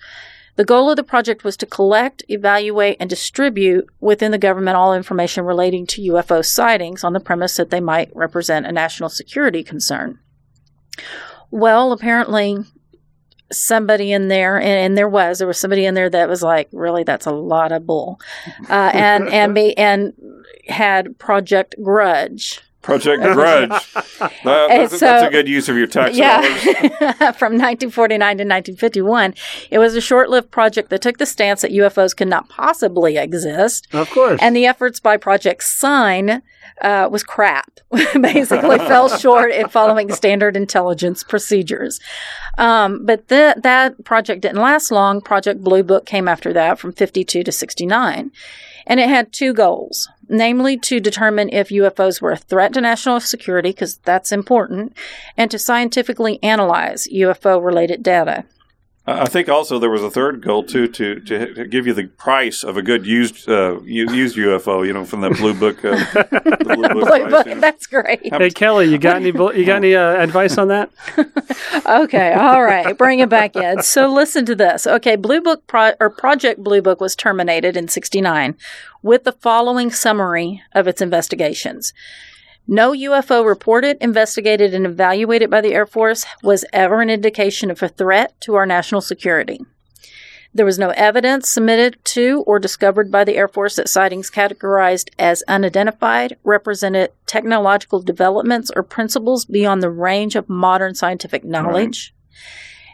[0.57, 4.93] The goal of the project was to collect, evaluate, and distribute within the government all
[4.93, 9.63] information relating to UFO sightings on the premise that they might represent a national security
[9.63, 10.19] concern.
[11.51, 12.57] Well, apparently,
[13.51, 16.69] somebody in there, and, and there was, there was somebody in there that was like,
[16.71, 18.19] really, that's a lot of bull,
[18.67, 20.13] uh, and and be, and
[20.67, 22.61] had Project Grudge.
[22.81, 23.69] Project Grudge.
[23.69, 26.63] That- that's, so- that's a good use of your tax dollars.
[26.63, 29.33] Yeah, from 1949 to 1951.
[29.71, 33.17] It was a short lived project that took the stance that UFOs could not possibly
[33.17, 33.87] exist.
[33.93, 34.39] Of course.
[34.41, 36.41] And the efforts by Project Sign
[36.81, 37.79] uh, was crap.
[38.21, 41.99] Basically, fell short in following standard intelligence procedures.
[42.57, 45.21] Um, but th- that project didn't last long.
[45.21, 48.31] Project Blue Book came after that from 52 to 69.
[48.89, 53.19] And it had two goals, namely to determine if UFOs were a threat to national
[53.19, 54.95] security, because that's important,
[55.35, 58.45] and to scientifically analyze UFO related data.
[59.07, 62.07] I I think also there was a third goal too to to give you the
[62.07, 64.85] price of a good used uh, used UFO.
[64.85, 65.83] You know, from the blue book.
[65.83, 68.33] Uh, the blue book Blue Book, that's great.
[68.33, 70.91] hey Kelly, you got any you got any uh, advice on that?
[71.85, 73.81] Okay, all right, bring it back in.
[73.81, 74.85] So listen to this.
[74.85, 78.55] Okay, Blue Book Pro- or Project Blue Book was terminated in 69
[79.01, 81.93] with the following summary of its investigations.
[82.69, 87.81] No UFO reported, investigated, and evaluated by the Air Force was ever an indication of
[87.81, 89.61] a threat to our national security.
[90.53, 95.09] There was no evidence submitted to or discovered by the Air Force that sightings categorized
[95.17, 102.13] as unidentified represented technological developments or principles beyond the range of modern scientific knowledge.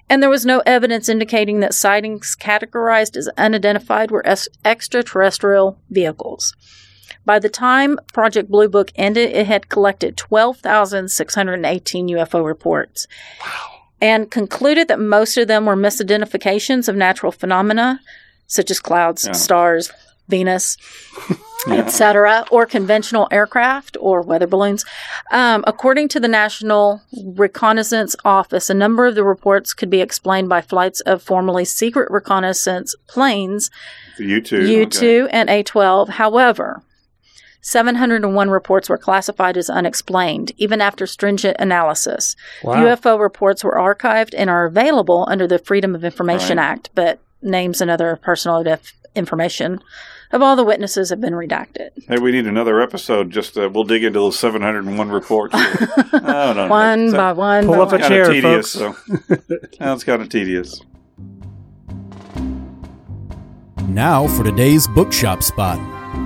[0.10, 6.56] And there was no evidence indicating that sightings categorized as unidentified were es- extraterrestrial vehicles.
[7.26, 13.08] By the time Project Blue Book ended, it had collected 12,618 UFO reports.
[14.02, 18.02] And concluded that most of them were misidentifications of natural phenomena,
[18.48, 19.32] such as clouds, Yeah.
[19.32, 19.92] stars,
[20.28, 20.78] Venus,
[21.70, 24.84] etc., or conventional aircraft or weather balloons.
[25.32, 30.50] Um, according to the National Reconnaissance Office, a number of the reports could be explained
[30.50, 33.70] by flights of formerly secret reconnaissance planes,
[34.18, 34.66] U two.
[34.66, 36.10] U 2 and A 12.
[36.10, 36.84] However,
[37.64, 42.36] 701 reports were classified as unexplained, even after stringent analysis.
[42.62, 42.76] Wow.
[42.84, 46.66] UFO reports were archived and are available under the Freedom of Information Right.
[46.66, 49.80] Act, but names and other personal def- information
[50.34, 51.92] of all the witnesses have been redacted.
[52.08, 53.30] Hey, we need another episode.
[53.30, 55.56] Just uh, we'll dig into those 701 reports.
[55.58, 57.18] oh, no, One no.
[57.18, 57.66] by one.
[57.66, 58.00] Pull by up a one.
[58.02, 58.76] Kind chair, of tedious.
[58.76, 59.08] folks.
[59.30, 59.38] So.
[59.80, 60.82] That's kind of tedious.
[63.88, 65.78] Now for today's bookshop spot,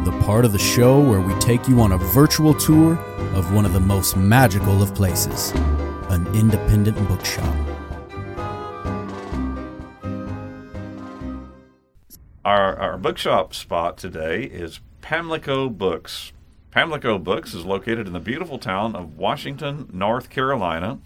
[0.05, 2.93] the part of the show where we take you on a virtual tour
[3.33, 5.51] of one of the most magical of places
[6.09, 7.55] an independent bookshop.
[12.45, 16.31] Our, our bookshop spot today is Pamlico Books.
[16.71, 20.99] Pamlico Books is located in the beautiful town of Washington, North Carolina,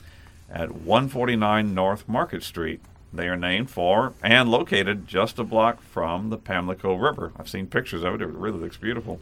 [0.50, 2.82] at 149 North Market Street.
[3.14, 7.34] They are named for and located just a block from the Pamlico River.
[7.38, 9.20] I've seen pictures of it, it really looks beautiful.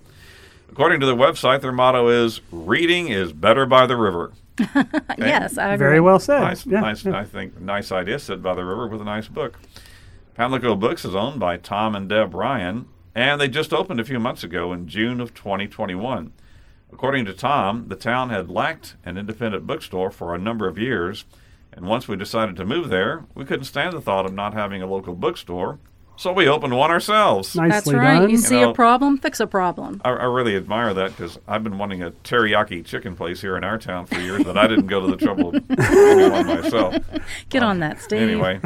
[0.71, 4.31] According to their website, their motto is Reading is better by the river.
[5.17, 5.77] Yes, I agree.
[5.77, 6.41] Very well said.
[6.41, 7.03] Nice, Yeah, nice.
[7.05, 7.17] yeah.
[7.17, 8.19] I think nice idea.
[8.19, 9.57] Sit by the river with a nice book.
[10.35, 14.19] Pamlico Books is owned by Tom and Deb Ryan, and they just opened a few
[14.19, 16.31] months ago in June of 2021.
[16.93, 21.25] According to Tom, the town had lacked an independent bookstore for a number of years,
[21.73, 24.81] and once we decided to move there, we couldn't stand the thought of not having
[24.81, 25.79] a local bookstore,
[26.17, 27.55] so we opened one ourselves.
[27.55, 28.19] Nicely That's right.
[28.19, 28.29] done.
[28.29, 30.01] You see know- a problem, fix a problem.
[30.03, 33.63] I, I really admire that because I've been wanting a teriyaki chicken place here in
[33.63, 36.97] our town for years, but I didn't go to the trouble of getting one myself.
[37.49, 38.21] Get on that, Steve.
[38.21, 38.59] Anyway,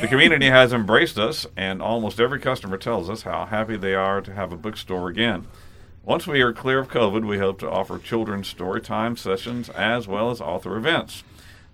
[0.00, 4.22] The community has embraced us, and almost every customer tells us how happy they are
[4.22, 5.46] to have a bookstore again.
[6.02, 10.06] Once we are clear of COVID, we hope to offer children's story time sessions as
[10.08, 11.24] well as author events.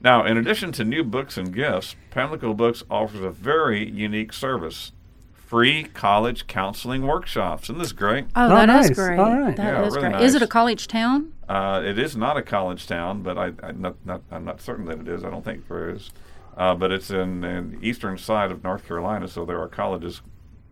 [0.00, 4.92] Now, in addition to new books and gifts, Pamlico Books offers a very unique service
[5.34, 7.64] free college counseling workshops.
[7.64, 8.26] Isn't this great?
[8.36, 8.96] Oh, Oh, that is nice.
[8.96, 9.18] great.
[9.18, 9.56] All right.
[9.56, 10.22] That Yeah, is really great.
[10.22, 11.32] Is it a college town?
[11.48, 14.84] Uh, it is not a college town, but I, I not, not, I'm not certain
[14.86, 15.24] that it is.
[15.24, 16.12] I don't think there is.
[16.56, 20.22] Uh, but it's in, in the eastern side of North Carolina, so there are colleges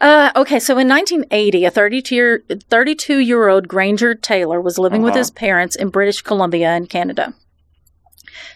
[0.00, 5.02] Uh, okay, so in 1980, a 32 year, 32 year old Granger Taylor was living
[5.02, 5.18] with Uh-huh.
[5.20, 7.34] his parents in British Columbia in Canada.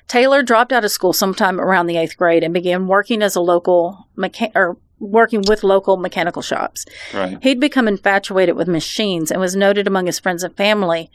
[0.08, 3.40] Taylor dropped out of school sometime around the eighth grade and began working as a
[3.40, 6.84] local mecha- or working with local mechanical shops.
[7.12, 7.38] Right.
[7.42, 11.10] He'd become infatuated with machines and was noted among his friends and family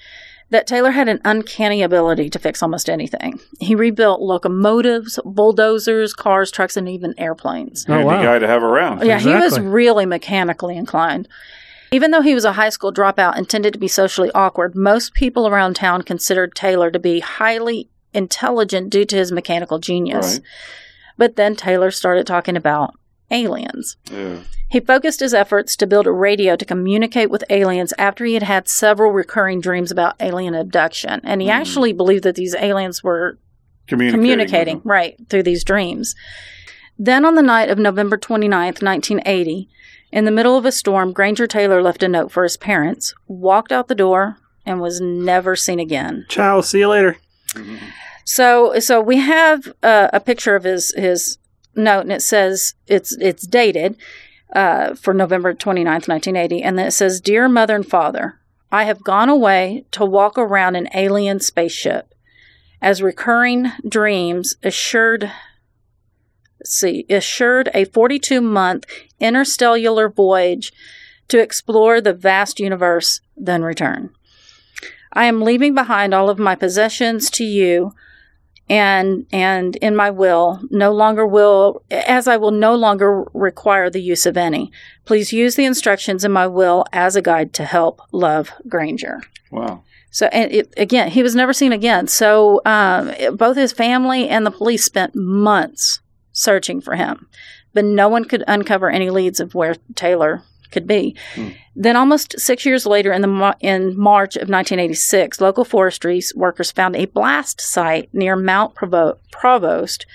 [0.50, 3.40] that Taylor had an uncanny ability to fix almost anything.
[3.60, 7.86] He rebuilt locomotives, bulldozers, cars, trucks, and even airplanes.
[7.88, 8.24] Oh, Handy wow.
[8.24, 9.06] guy to have around.
[9.06, 11.28] Yeah, he was really mechanically inclined.
[11.92, 15.14] Even though he was a high school dropout and tended to be socially awkward, most
[15.14, 20.34] people around town considered Taylor to be highly intelligent due to his mechanical genius.
[20.34, 20.42] Right.
[21.18, 22.96] But then Taylor started talking about
[23.32, 23.98] aliens.
[24.12, 24.38] Yeah.
[24.70, 28.44] He focused his efforts to build a radio to communicate with aliens after he had
[28.44, 31.22] had several recurring dreams about alien abduction.
[31.24, 31.52] And he Mhm.
[31.54, 33.38] actually believed that these aliens were
[33.88, 34.20] Communicating.
[34.22, 36.16] communicating, right, through these dreams.
[36.98, 39.70] Then on the night of November 29th, 1980,
[40.12, 43.72] in the middle of a storm, Granger Taylor left a note for his parents, walked
[43.72, 46.26] out the door, and was never seen again.
[46.30, 46.62] Ciao.
[46.62, 47.18] See you later.
[48.24, 51.38] So, so we have uh, a picture of his his
[51.76, 53.96] note, and it says it's it's dated
[54.54, 58.40] uh, for November 29th, 1980, and then it says, "Dear Mother and Father,
[58.72, 62.14] I have gone away to walk around an alien spaceship,
[62.82, 65.32] as recurring dreams assured."
[66.64, 68.86] See, assured a 42 month
[69.20, 70.74] interstellar voyage
[71.28, 74.10] to explore the vast universe, then return.
[75.14, 77.94] I am leaving behind all of my possessions to you
[78.70, 84.02] and and in my will no longer will as I will no longer require the
[84.02, 84.72] use of any.
[85.06, 89.22] Please use the instructions in my will as a guide to help love Granger.
[89.52, 89.84] Wow.
[90.10, 92.08] So and it, again, he was never seen again.
[92.08, 96.00] So um, it- both his family and the police spent months
[96.32, 97.28] searching for him,
[97.74, 101.16] but no one could uncover any leads of where Taylor could be.
[101.76, 106.96] Then, almost six years later, in the in March of 1986, local forestry workers found
[106.96, 110.06] a blast site near Mount Provo- Provost,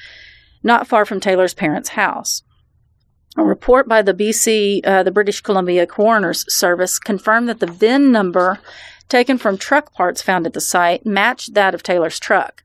[0.63, 2.43] not far from Taylor's parents' house.
[3.37, 8.11] A report by the BC, uh, the British Columbia Coroner's Service, confirmed that the VIN
[8.11, 8.59] number
[9.09, 12.63] taken from truck parts found at the site matched that of Taylor's truck.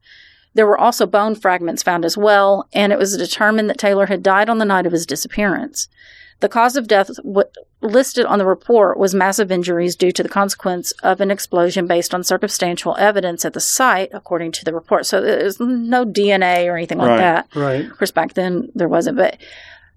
[0.54, 4.24] There were also bone fragments found as well, and it was determined that Taylor had
[4.24, 5.90] died on the night of his disappearance.
[6.42, 7.48] The cause of death w-
[7.82, 12.14] listed on the report was massive injuries due to the consequence of an explosion based
[12.14, 15.06] on circumstantial evidence at the site, according to the report.
[15.06, 17.18] So there's no DNA or anything like Right.
[17.18, 17.48] that.
[17.56, 17.86] Right.
[17.90, 19.38] Of course, back then there wasn't, but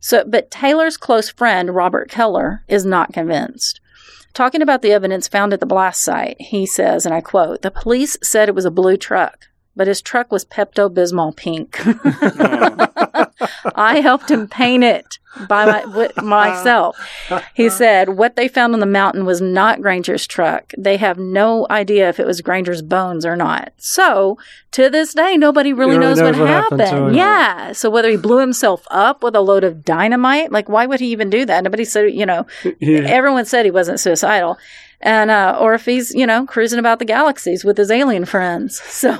[0.00, 3.80] so but Taylor's close friend Robert Keller is not convinced.
[4.32, 7.72] Talking about the evidence found at the blast site, he says, and I quote: "The
[7.72, 11.76] police said it was a blue truck, but his truck was Pepto Bismol pink."
[13.74, 15.18] I helped him paint it
[15.48, 16.98] by my, myself.
[17.54, 20.72] He said what they found on the mountain was not Granger's truck.
[20.76, 23.72] They have no idea if it was Granger's bones or not.
[23.76, 24.38] So
[24.72, 27.16] to this day, nobody really Nobody knows, knows what, what happened happened.
[27.16, 27.72] Yeah.
[27.72, 31.12] So whether he blew himself up with a load of dynamite, like why would he
[31.12, 31.62] even do that?
[31.64, 32.46] Nobody said, you know,
[32.80, 33.00] Yeah.
[33.00, 34.58] everyone said he wasn't suicidal.
[35.00, 38.80] And uh, or if he's you know cruising about the galaxies with his alien friends.
[38.98, 39.12] So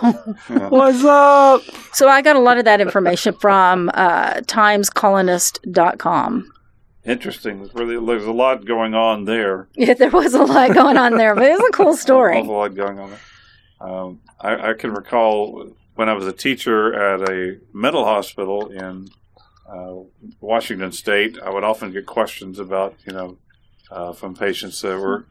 [0.71, 1.63] What's up?
[1.93, 4.08] so I got a lot of that information from uh,
[4.43, 6.53] timescolonist.com.
[7.05, 7.59] Interesting.
[7.59, 9.69] There's really there's a lot going on there.
[9.75, 12.41] Yeah, there was a lot going on there, but it was a cool story.
[12.41, 13.21] a lot going on there.
[13.81, 19.09] Um, I, I can recall when I was a teacher at a mental hospital in
[19.69, 19.95] uh,
[20.41, 21.39] Washington State.
[21.43, 23.39] I would often get questions about you know
[23.91, 25.25] uh, from patients that were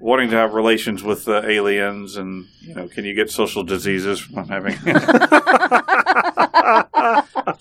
[0.00, 4.18] wanting to have relations with uh, aliens, and you know, can you get social diseases
[4.20, 4.76] from having?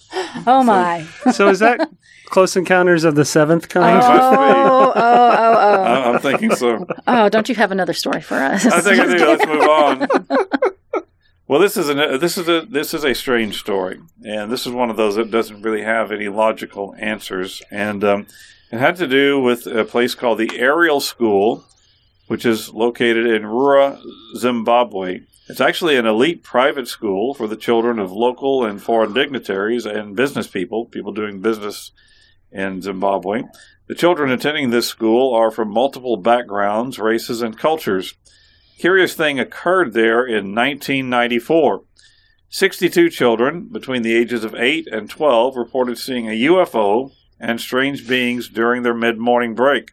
[0.48, 1.06] Oh my!
[1.32, 1.90] So is that
[2.26, 3.98] Close Encounters of the Seventh Oh, kind?
[3.98, 4.18] must be.
[4.18, 6.86] oh, oh, oh, I- I'm thinking so.
[7.08, 7.30] oh!
[7.30, 8.66] Don't you have another story for us?
[8.66, 9.26] I think I do.
[9.28, 10.08] Let's move on.
[11.48, 14.72] Well, this is a this is a this is a strange story, and this is
[14.74, 18.28] one of those that doesn't really have any logical answers, and um,
[18.72, 21.64] it had to do with a place called the Ariel School,
[22.28, 24.00] which is located in Ruwa,
[24.38, 25.22] Zimbabwe.
[25.50, 30.16] It's actually an elite private school for the children of local and foreign dignitaries and
[30.16, 31.92] business people, people doing business
[32.52, 33.44] in Zimbabwe.
[33.88, 38.16] The children attending this school are from multiple backgrounds, races, and cultures.
[38.80, 41.84] Curious thing occurred there in 1994.
[42.50, 48.08] 62 children between the ages of 8 and 12 reported seeing a UFO and strange
[48.08, 49.92] beings during their mid morning break.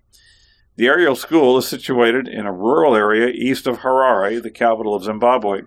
[0.77, 5.05] The Ariel School is situated in a rural area east of Harare, the capital of
[5.05, 5.63] Zimbabwe.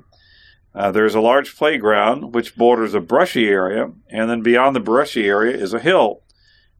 [0.73, 4.79] Uh, there is a large playground which borders a brushy area, and then beyond the
[4.79, 6.23] brushy area is a hill.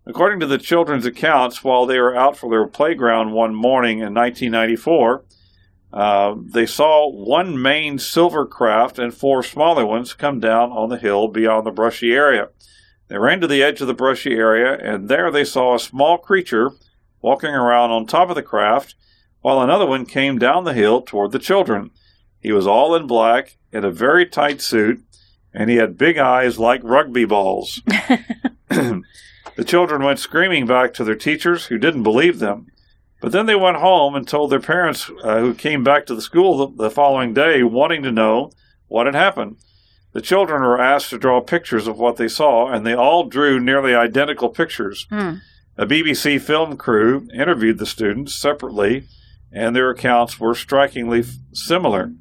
[0.05, 4.13] According to the children's accounts, while they were out for their playground one morning in
[4.13, 5.25] 1994,
[5.93, 10.97] uh, they saw one main silver craft and four smaller ones come down on the
[10.97, 12.49] hill beyond the brushy area.
[13.09, 16.17] They ran to the edge of the brushy area, and there they saw a small
[16.17, 16.71] creature
[17.23, 18.93] walking around on top of the craft,
[19.41, 21.89] while another one came down the hill toward the children.
[22.39, 25.01] He was all in black, in a very tight suit,
[25.53, 27.81] and he had big eyes like rugby balls.
[28.67, 32.67] the children went screaming back to their teachers, who didn't believe them.
[33.21, 36.21] But then they went home and told their parents, uh, who came back to the
[36.21, 38.51] school the, the following day, wanting to know
[38.87, 39.57] what had happened.
[40.11, 43.59] The children were asked to draw pictures of what they saw, and they all drew
[43.61, 45.07] nearly identical pictures.
[45.09, 45.35] Hmm.
[45.77, 49.05] A BBC film crew interviewed the students separately,
[49.51, 52.13] and their accounts were strikingly similar.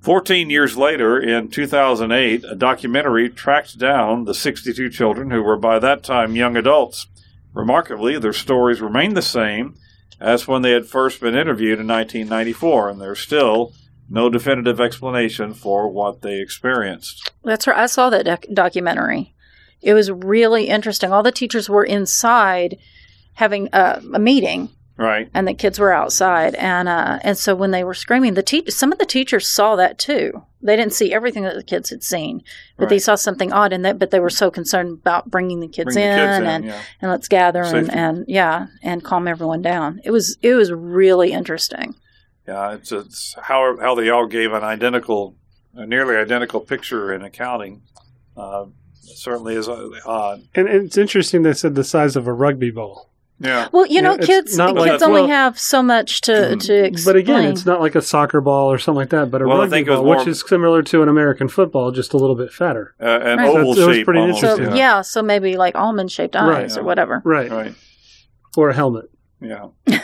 [0.00, 5.78] Fourteen years later, in 2008, a documentary tracked down the 62 children who were by
[5.78, 7.06] that time young adults.
[7.54, 9.76] Remarkably, their stories remain the same
[10.20, 13.72] as when they had first been interviewed in 1994, and there's still
[14.10, 17.32] no definitive explanation for what they experienced.
[17.42, 17.78] That's right.
[17.78, 19.33] I saw that doc- documentary.
[19.84, 21.12] It was really interesting.
[21.12, 22.78] All the teachers were inside
[23.34, 25.28] having a, a meeting, Right.
[25.34, 26.54] and the kids were outside.
[26.54, 29.76] And uh, and so when they were screaming, the te- some of the teachers saw
[29.76, 30.44] that too.
[30.62, 32.42] They didn't see everything that the kids had seen,
[32.78, 33.98] but they saw something odd in that.
[33.98, 36.64] But they were so concerned about bringing the kids, Bring in, the kids in, and
[36.64, 36.82] yeah.
[37.02, 37.92] and let's gather and, Safety.
[37.98, 40.00] and yeah and calm everyone down.
[40.04, 41.96] It was it was really interesting.
[42.48, 45.34] Yeah, it's, it's how how they all gave an identical,
[45.74, 47.82] a nearly identical picture in accounting.
[48.36, 48.66] Uh,
[49.14, 50.42] certainly is uh, odd.
[50.54, 53.10] And it's interesting they said the size of a rugby ball.
[53.40, 56.20] Yeah, Well, you Yeah, know, it's kids not like- kids only well- have so much
[56.22, 57.04] to to explain.
[57.14, 59.56] But again, it's not like a soccer ball or something like that, but a Well,
[59.56, 62.36] I rugby think ball, more- which is similar to an American football, just a little
[62.36, 62.94] bit fatter.
[63.02, 63.48] uh, an Right.
[63.48, 64.04] oval So it was shape.
[64.04, 65.00] pretty almost, so yeah.
[65.02, 66.78] so maybe like almond shaped eyes Right.
[66.78, 67.22] or whatever.
[67.24, 67.50] Right.
[67.50, 67.74] Right.
[68.56, 69.10] Or a helmet.
[69.40, 69.66] Yeah.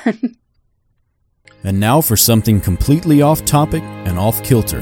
[1.63, 4.81] And now for something completely off topic and off kilter.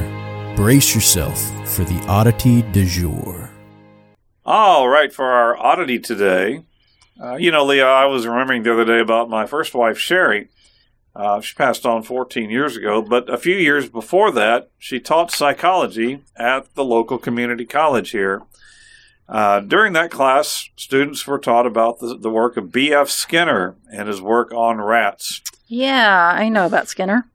[0.55, 1.39] Brace yourself
[1.69, 3.48] for the oddity du jour.
[4.51, 6.65] All right, for our oddity today,
[7.23, 10.49] uh, you know, Leah, I was remembering the other day about my first wife, Sherry.
[11.15, 15.31] Uh, she passed on 14 years ago, but a few years before that, she taught
[15.31, 18.41] psychology at the local community college here.
[19.29, 23.11] Uh, during that class, students were taught about the, the work of B.F.
[23.11, 25.43] Skinner and his work on rats.
[25.67, 27.29] Yeah, I know about Skinner.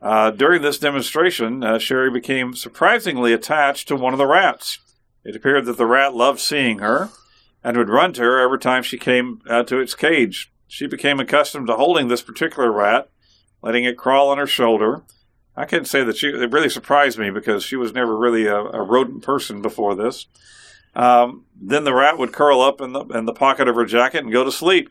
[0.00, 4.78] Uh, during this demonstration, uh, Sherry became surprisingly attached to one of the rats.
[5.26, 7.10] It appeared that the rat loved seeing her
[7.64, 10.52] and would run to her every time she came uh, to its cage.
[10.68, 13.08] She became accustomed to holding this particular rat,
[13.60, 15.02] letting it crawl on her shoulder.
[15.56, 18.56] I can't say that she it really surprised me because she was never really a,
[18.56, 20.26] a rodent person before this.
[20.94, 24.22] Um, then the rat would curl up in the in the pocket of her jacket
[24.22, 24.90] and go to sleep.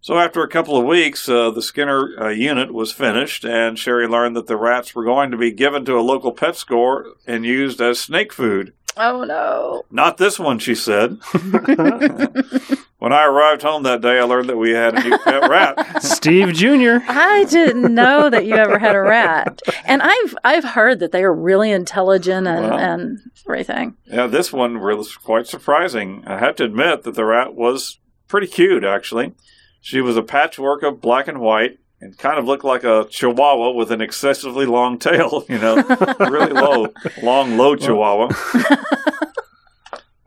[0.00, 4.08] So after a couple of weeks, uh, the Skinner uh, unit was finished, and Sherry
[4.08, 7.44] learned that the rats were going to be given to a local pet store and
[7.44, 8.72] used as snake food.
[8.96, 9.84] Oh no.
[9.90, 11.18] Not this one, she said.
[12.98, 16.02] when I arrived home that day, I learned that we had a new pet rat.
[16.02, 16.98] Steve Jr.
[17.08, 19.60] I didn't know that you ever had a rat.
[19.84, 22.78] And I've I've heard that they are really intelligent and, Well.
[22.78, 23.96] and everything.
[24.06, 26.24] Yeah, this one was quite surprising.
[26.26, 29.34] I have to admit that the rat was pretty cute, actually.
[29.80, 33.70] She was a patchwork of black and white and kind of looked like a chihuahua
[33.72, 35.76] with an excessively long tail, you know,
[36.20, 36.88] really low,
[37.22, 38.28] long, low chihuahua.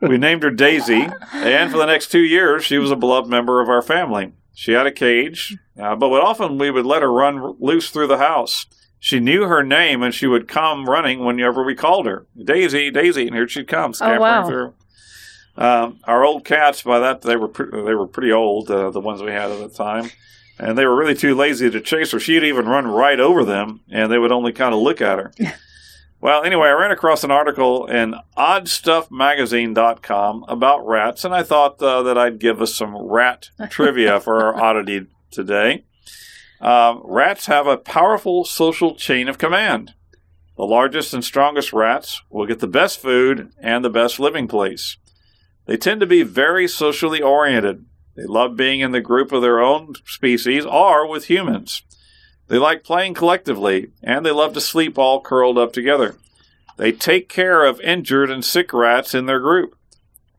[0.00, 3.60] we named her Daisy, and for the next two years, she was a beloved member
[3.60, 4.32] of our family.
[4.54, 8.08] She had a cage, uh, but would often we would let her run loose through
[8.08, 8.66] the house.
[8.98, 12.26] She knew her name, and she would come running whenever we called her.
[12.36, 14.46] Daisy, Daisy, and here she'd come scampering wow.
[14.46, 14.74] through.
[15.56, 19.00] Um, our old cats, by that they were pre- they were pretty old, uh, the
[19.00, 20.10] ones we had at the time,
[20.60, 22.20] and they were really too lazy to chase her.
[22.20, 25.32] She'd even run right over them, and they would only kind of look at her.
[26.20, 32.02] well, anyway, I ran across an article in OddStuffMagazine.com about rats, and I thought uh,
[32.02, 35.86] that I'd give us some rat trivia for our oddity today.
[36.60, 39.94] Um, rats have a powerful social chain of command.
[40.58, 44.98] The largest and strongest rats will get the best food and the best living place.
[45.64, 47.86] They tend to be very socially oriented.
[48.16, 51.82] They love being in the group of their own species or with humans.
[52.48, 56.16] They like playing collectively, and they love to sleep all curled up together.
[56.76, 59.76] They take care of injured and sick rats in their group.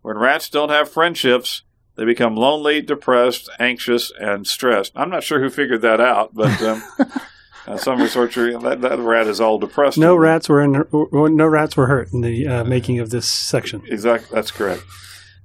[0.02, 1.62] When rats don't have friendships,
[1.96, 4.92] they become lonely, depressed, anxious, and stressed.
[4.96, 6.84] I'm not sure who figured that out, but um,
[7.68, 9.98] uh, some researcher that, that rat is all depressed.
[9.98, 10.84] No rats were in.
[10.92, 13.84] No rats were hurt in the uh, making of this section.
[13.88, 14.84] Exactly, that's correct.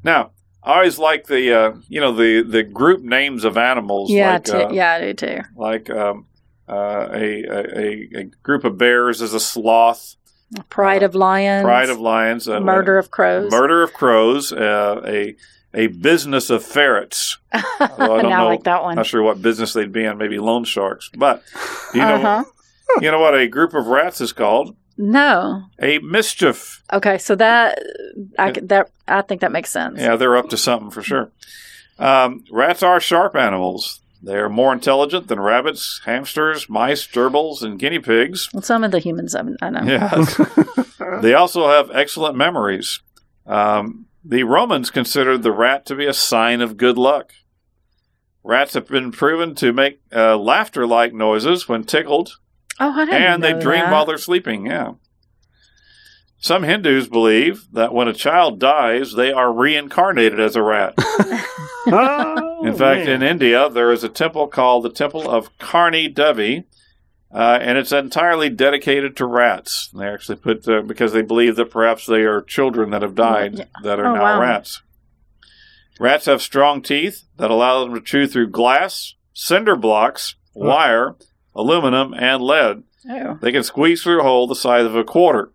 [0.02, 0.32] Now,
[0.66, 4.10] I always like the uh, you know the the group names of animals.
[4.10, 5.40] Yeah, like, uh, yeah, I do too.
[5.56, 6.26] like um,
[6.68, 10.16] uh, a, a a group of bears is a sloth.
[10.68, 11.64] Pride of lions.
[11.64, 12.48] Pride of lions.
[12.48, 13.50] Uh, murder of crows.
[13.50, 14.52] Murder of crows.
[14.52, 15.36] Uh, a
[15.74, 17.38] a business of ferrets.
[17.52, 17.62] I
[17.98, 18.46] don't now I know.
[18.48, 18.96] like that one.
[18.96, 20.18] Not sure what business they'd be in.
[20.18, 21.10] Maybe loan sharks.
[21.16, 21.42] But
[21.94, 22.44] you know, Uh-huh.
[23.00, 24.76] you know what a group of rats is called?
[24.98, 25.64] No.
[25.80, 26.82] A mischief.
[26.92, 27.78] Okay, so that
[28.38, 30.00] I could- that I think that makes sense.
[30.00, 31.30] Yeah, they're up to something for sure.
[31.98, 34.00] Um, rats are sharp animals.
[34.22, 38.48] They're more intelligent than rabbits, hamsters, mice, gerbils, and guinea pigs.
[38.52, 39.82] Well, some of the humans I I know.
[39.84, 40.40] Yes.
[41.22, 43.00] they also have excellent memories.
[43.46, 47.32] Um, the Romans considered the rat to be a sign of good luck.
[48.42, 52.38] Rats have been proven to make uh, laughter like noises when tickled,
[52.78, 53.92] Oh, I didn't and they know dream that.
[53.92, 54.66] while they're sleeping.
[54.66, 54.92] Yeah.
[56.38, 60.94] Some Hindus believe that when a child dies, they are reincarnated as a rat.
[61.88, 63.22] Oh, In fact, man.
[63.22, 66.64] in India, there is a temple called the Temple of Karni Devi,
[67.32, 69.88] uh, and it's entirely dedicated to rats.
[69.96, 73.58] They actually put uh, because they believe that perhaps they are children that have died
[73.58, 73.64] Yeah.
[73.84, 74.40] that are Oh, now wow.
[74.40, 74.82] rats.
[76.00, 81.14] Rats have strong teeth that allow them to chew through glass, cinder blocks, wire,
[81.56, 82.84] aluminum, and lead.
[83.08, 83.38] Oh.
[83.40, 85.50] They can squeeze through a hole the size of a quarter.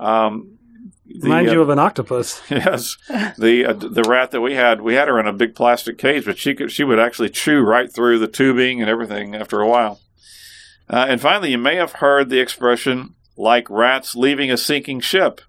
[0.00, 0.58] Um,
[1.06, 2.40] the, Remind uh, you of an octopus.
[2.50, 2.96] Yes,
[3.38, 6.24] the uh, the rat that we had, we had her in a big plastic cage,
[6.24, 9.68] but she could she would actually chew right through the tubing and everything after a
[9.68, 10.00] while.
[10.88, 15.40] Uh, and finally, you may have heard the expression "like rats leaving a sinking ship."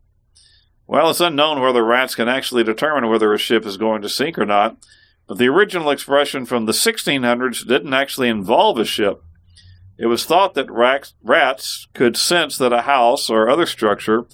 [0.87, 4.37] Well, it's unknown whether rats can actually determine whether a ship is going to sink
[4.37, 4.77] or not.
[5.27, 9.23] But the original expression from the 1600s didn't actually involve a ship.
[9.97, 14.25] It was thought that rats, could sense that a house or other structure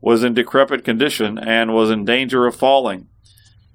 [0.00, 3.08] was in decrepit condition and was in danger of falling.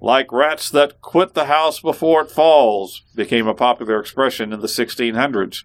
[0.02, 4.68] Like rats that quit the house before it falls became a popular expression in the
[4.68, 5.64] 1600s.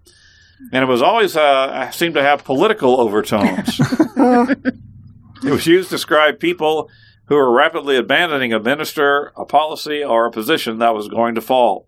[0.72, 3.80] And it was always uh, seemed to have political overtones.
[3.80, 6.90] it was used to describe people
[7.26, 11.40] who were rapidly abandoning a minister, a policy, or a position that was going to
[11.40, 11.86] fall.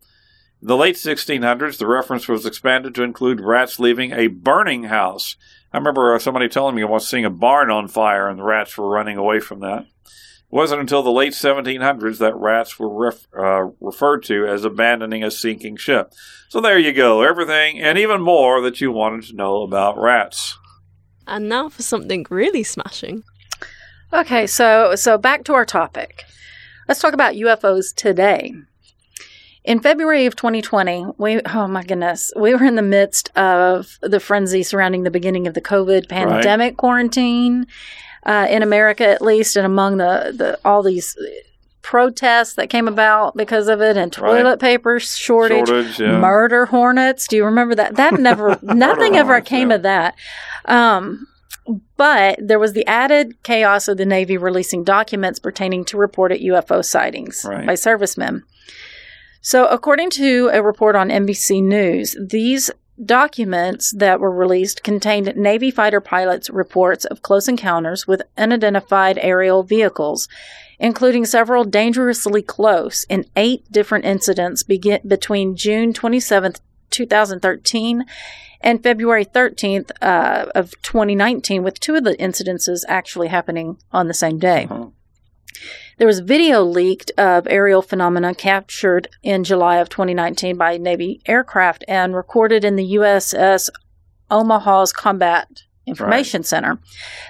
[0.63, 5.35] In the late 1600s, the reference was expanded to include rats leaving a burning house.
[5.73, 8.89] I remember somebody telling me once seeing a barn on fire and the rats were
[8.89, 9.87] running away from that.
[10.05, 15.25] It wasn't until the late 1700s that rats were ref, uh, referred to as abandoning
[15.25, 16.13] a sinking ship.
[16.49, 20.57] So there you go, everything and even more that you wanted to know about rats.
[21.27, 23.25] And now for something really smashing.
[24.13, 26.23] Okay, so so back to our topic.
[26.87, 28.55] Let's talk about UFOs today.
[29.65, 34.19] In February of 2020, we oh my goodness, we were in the midst of the
[34.19, 37.67] frenzy surrounding the beginning of the COVID pandemic quarantine.
[38.25, 41.17] uh, in America, at least, and among the, the all these
[41.83, 44.43] protests that came about because of it, and Right.
[44.43, 46.19] toilet paper shortage, Shortage, yeah.
[46.19, 47.27] murder hornets.
[47.27, 47.97] Do you remember that?
[47.97, 49.77] That never, nothing ever hornets, came yeah.
[49.77, 50.15] of that.
[50.67, 51.27] Um,
[51.97, 56.85] but there was the added chaos of the Navy releasing documents pertaining to reported UFO
[56.85, 57.67] sightings Right.
[57.67, 58.43] by servicemen.
[59.45, 62.71] So, according to a report on NBC News, these
[63.05, 69.65] documents that were released contained Navy fighter pilots' reports of close encounters with unidentified aerial
[69.65, 70.29] vehicles,
[70.79, 78.05] including several dangerously close in eight different incidents begin- between June 27th, 2013
[78.61, 84.15] and February 13th uh, of 2019, with two of the incidences actually happening on the
[84.15, 84.69] same day.
[84.71, 84.87] Uh-huh.
[85.99, 91.85] There was video leaked of aerial phenomena captured in July of 2019 by Navy aircraft
[91.87, 93.69] and recorded in the USS
[94.31, 96.79] Omaha's Combat Information Center.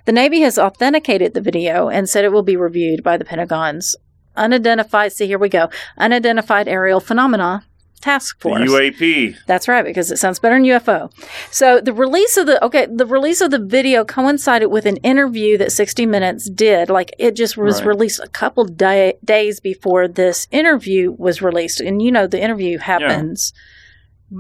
[0.05, 3.97] The Navy has authenticated the video and said it will be reviewed by the Pentagon's
[4.37, 7.67] unidentified, see, here we go, unidentified aerial phenomena
[8.03, 8.69] task The force.
[8.71, 9.37] UAP.
[9.47, 11.11] That's right, because it sounds better than UFO.
[11.51, 15.57] So the release of the okay, the release of the video coincided with an interview
[15.59, 16.91] that 60 Minutes did.
[16.91, 17.89] Like it just was Right.
[17.89, 22.79] released a couple day, days before this interview was released, and you know the interview
[22.79, 23.53] happens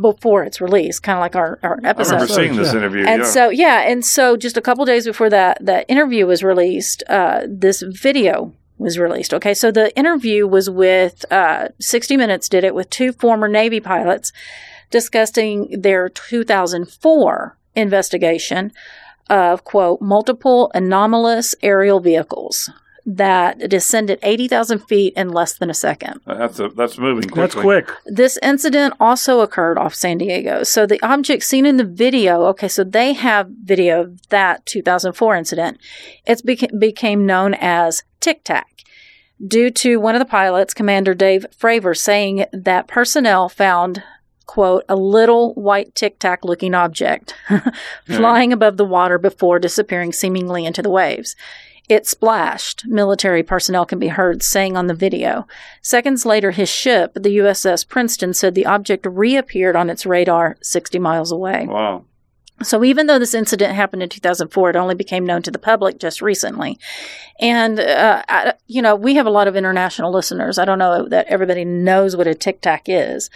[0.00, 2.14] before it's released, kind of like our our I episode.
[2.14, 2.78] remember seeing this Yeah.
[2.78, 3.04] interview.
[3.06, 3.28] And yeah.
[3.28, 7.42] so, yeah, and so just a couple days before that that interview was released, uh,
[7.46, 9.32] this video was released.
[9.32, 13.80] Okay, so the interview was with uh, 60 Minutes did it with two former Navy
[13.80, 14.32] pilots
[14.90, 18.72] discussing their 2004 investigation
[19.30, 22.70] of quote multiple anomalous aerial vehicles
[23.04, 26.20] that descended 80,000 feet in less than a second.
[26.26, 27.40] Uh, that's a, that's moving quickly.
[27.40, 27.90] That's quick.
[28.06, 30.62] This incident also occurred off San Diego.
[30.62, 35.36] So the object seen in the video, okay, so they have video of that 2004
[35.36, 35.78] incident.
[36.26, 38.68] It's beca- became known as Tic Tac
[39.44, 44.02] due to one of the pilots, Commander Dave Fravor, saying that personnel found
[44.46, 47.34] quote a little white tic tac looking object
[48.06, 51.34] flying above the water before disappearing seemingly into the waves.
[51.92, 55.46] It splashed, military personnel can be heard saying on the video.
[55.82, 60.98] Seconds later, his ship, the USS Princeton, said the object reappeared on its radar 60
[60.98, 61.66] miles away.
[61.66, 62.04] Wow.
[62.62, 65.98] So even though this incident happened in 2004, it only became known to the public
[65.98, 66.78] just recently.
[67.40, 70.58] And, uh, I, you know, we have a lot of international listeners.
[70.58, 73.28] I don't know that everybody knows what a Tic Tac is.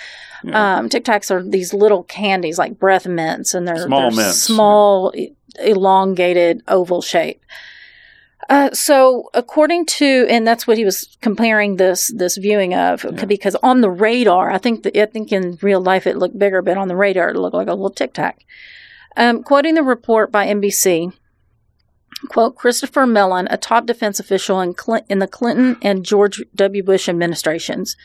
[0.45, 0.79] Yeah.
[0.79, 4.41] Um, Tic Tacs are these little candies like breath mints, and they're Small they're mints.
[4.43, 7.43] small, e- elongated oval shape.
[8.49, 13.57] Uh, so, according to, and that's what he was comparing this this viewing of, because
[13.57, 16.79] on the radar, I think that I think in real life it looked bigger, but
[16.79, 18.45] on the radar it looked like a little tic tac.
[19.17, 21.13] Um, quoting the report by NBC,
[22.29, 26.83] quote Christopher Mellon, a top defense official in, Clin- in the Clinton and George W.
[26.85, 27.97] Bush administrations,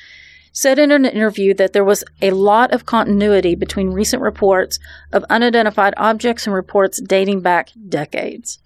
[0.54, 4.80] said in an interview that there was a lot of continuity between recent reports
[5.12, 8.60] of unidentified objects and reports dating back decades.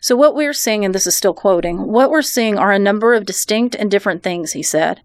[0.00, 3.12] So, what we're seeing, and this is still quoting, what we're seeing are a number
[3.14, 5.02] of distinct and different things, he said.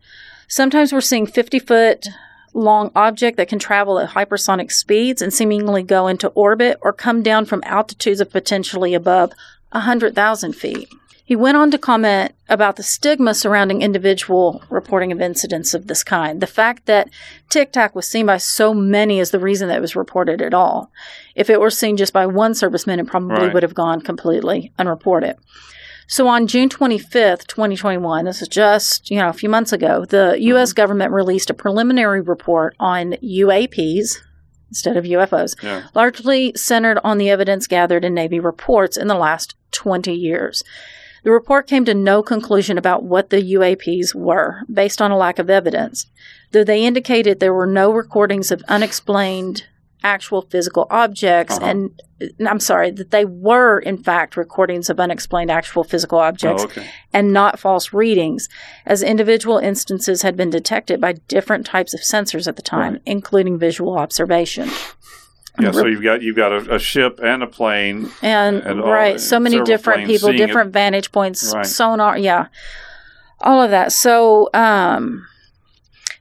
[0.47, 2.07] Sometimes we're seeing 50 foot
[2.53, 7.21] long object that can travel at hypersonic speeds and seemingly go into orbit or come
[7.21, 9.33] down from altitudes of potentially above
[9.73, 10.87] 100,000 feet.
[11.27, 16.03] He went on to comment about the stigma surrounding individual reporting of incidents of this
[16.03, 16.39] kind.
[16.39, 17.09] The fact that
[17.49, 20.53] Tic Tac was seen by so many is the reason that it was reported at
[20.53, 20.91] all.
[21.33, 23.53] If it were seen just by one serviceman, it probably Right.
[23.55, 25.35] would have gone completely unreported.
[26.07, 30.33] So on June 25th, 2021, this is just, you know, a few months ago, the
[30.35, 30.43] mm-hmm.
[30.55, 34.19] US government released a preliminary report on UAPs
[34.69, 35.83] instead of UFOs, Yeah.
[35.95, 40.63] largely centered on the evidence gathered in Navy reports in the last 20 years.
[41.25, 45.39] The report came to no conclusion about what the UAPs were, based on a lack
[45.39, 46.05] of evidence,
[46.51, 49.63] though they indicated there were no recordings of unexplained
[50.03, 51.65] actual physical objects Uh-huh.
[51.65, 52.01] and
[52.47, 56.85] I'm sorry that they were in fact recordings of unexplained actual physical objects Oh, okay.
[57.11, 58.47] and not false readings
[58.85, 63.01] as individual instances had been detected by different types of sensors at the time Right.
[63.07, 64.69] including visual observation
[65.59, 68.09] Yeah, so you've got you've got a, a ship and a plane.
[68.21, 70.45] and, And all- right so many different people seeing it.
[70.47, 71.65] different vantage points Right.
[71.65, 72.47] sonar yeah
[73.41, 75.25] all of that so um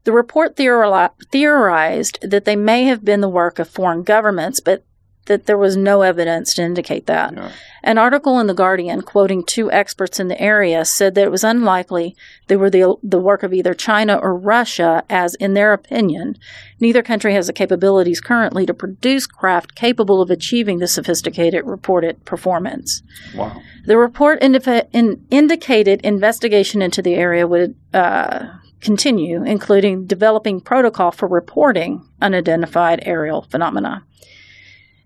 [0.04, 4.84] the report theorized that they may have been the work of foreign governments but
[5.26, 7.34] that there was no evidence to indicate that.
[7.34, 7.50] Yeah.
[7.82, 11.44] An article in The Guardian, quoting two experts in the area, said that it was
[11.44, 12.16] unlikely
[12.46, 16.36] they were the, the work of either China or Russia, as, in their opinion,
[16.80, 22.24] neither country has the capabilities currently to produce craft capable of achieving the sophisticated reported
[22.24, 23.02] performance.
[23.34, 23.60] Wow.
[23.84, 28.46] The report in, indicated investigation into the area would uh,
[28.80, 34.04] continue, including developing protocol for reporting unidentified aerial phenomena.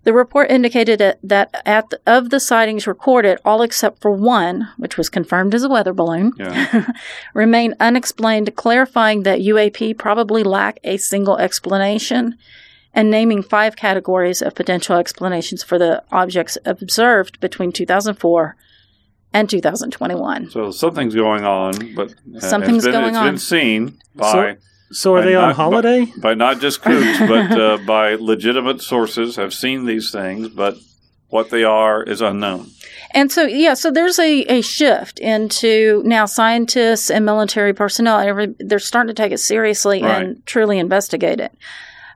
[0.09, 4.97] The report indicated that- at the, of the sightings recorded, all except for one, which
[4.97, 6.87] was confirmed as a weather balloon, Yeah.
[7.35, 12.35] remain unexplained, clarifying that UAP probably lack a single explanation
[12.91, 18.55] and naming five categories of potential explanations for the objects observed between 2004
[19.31, 20.49] and 2021.
[20.49, 23.27] So something's going on, but uh, Something's it's been, going it's on.
[23.27, 24.55] been seen by So
[25.15, 26.05] are By they on holiday?
[26.17, 30.75] by not just kooks, but uh, by legitimate sources have seen these things, but
[31.29, 32.67] what they are is unknown.
[33.11, 38.19] And so, yeah, so there's a, a shift into now scientists and military personnel.
[38.19, 40.23] Every, they're starting to take it seriously Right.
[40.23, 41.51] and truly investigate it.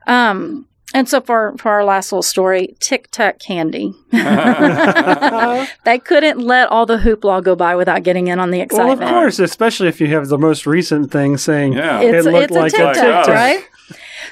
[0.08, 3.94] Um, and so for, for our last little story, Tic Tac candy.
[4.12, 9.00] they couldn't let all the hoopla go by without getting in on the excitement.
[9.00, 12.02] Well, of course, especially if you have the most recent thing saying Yeah.
[12.02, 13.28] It's, it looked it's like a Tac, Tic Tac.
[13.28, 13.68] right?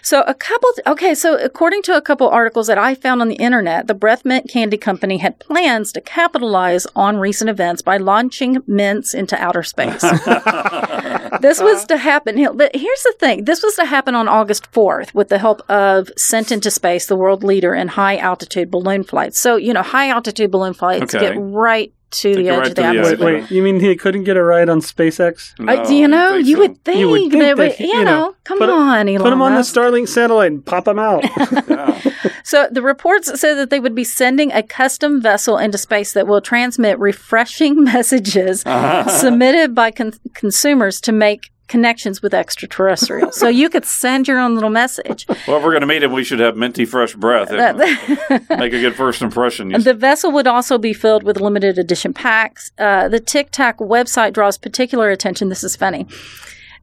[0.02, 3.36] So a couple okay, so according to a couple articles that I found on the
[3.36, 8.60] internet, the Breath Mint Candy Company had plans to capitalize on recent events by launching
[8.68, 10.02] mints into outer space.
[11.42, 12.36] this was to happen.
[12.56, 16.10] But here's the thing: this was to happen on August 4th with the help of
[16.18, 19.40] Sent into Space, the world leader in high altitude balloon flights.
[19.40, 21.34] So you know, high altitude balloon flights Okay.
[21.34, 22.96] get right to the edge right of the to the edge.
[22.96, 23.42] Wait, atmosphere.
[23.42, 23.52] wait.
[23.52, 25.54] You mean he couldn't get a ride on SpaceX?
[25.60, 26.36] I- No, do you know?
[26.36, 26.60] You so.
[26.62, 29.22] would think, You would think that, that, you, you know, know, come put on, Elon
[29.22, 31.24] Put him on the Starlink satellite and pop him out.
[31.68, 32.00] Yeah.
[32.44, 36.28] So the reports said that they would be sending a custom vessel into space that
[36.28, 43.38] will transmit refreshing messages submitted by con- consumers to make connections with extraterrestrials.
[43.38, 45.26] so you could send your own little message.
[45.48, 47.50] Well, if we're going to meet him, we should have minty fresh breath.
[48.50, 49.70] Make a good first impression.
[49.70, 52.72] The vessel would also be filled with limited edition packs.
[52.78, 55.50] Uh, the Tic Tac website draws particular attention.
[55.50, 56.06] This is funny.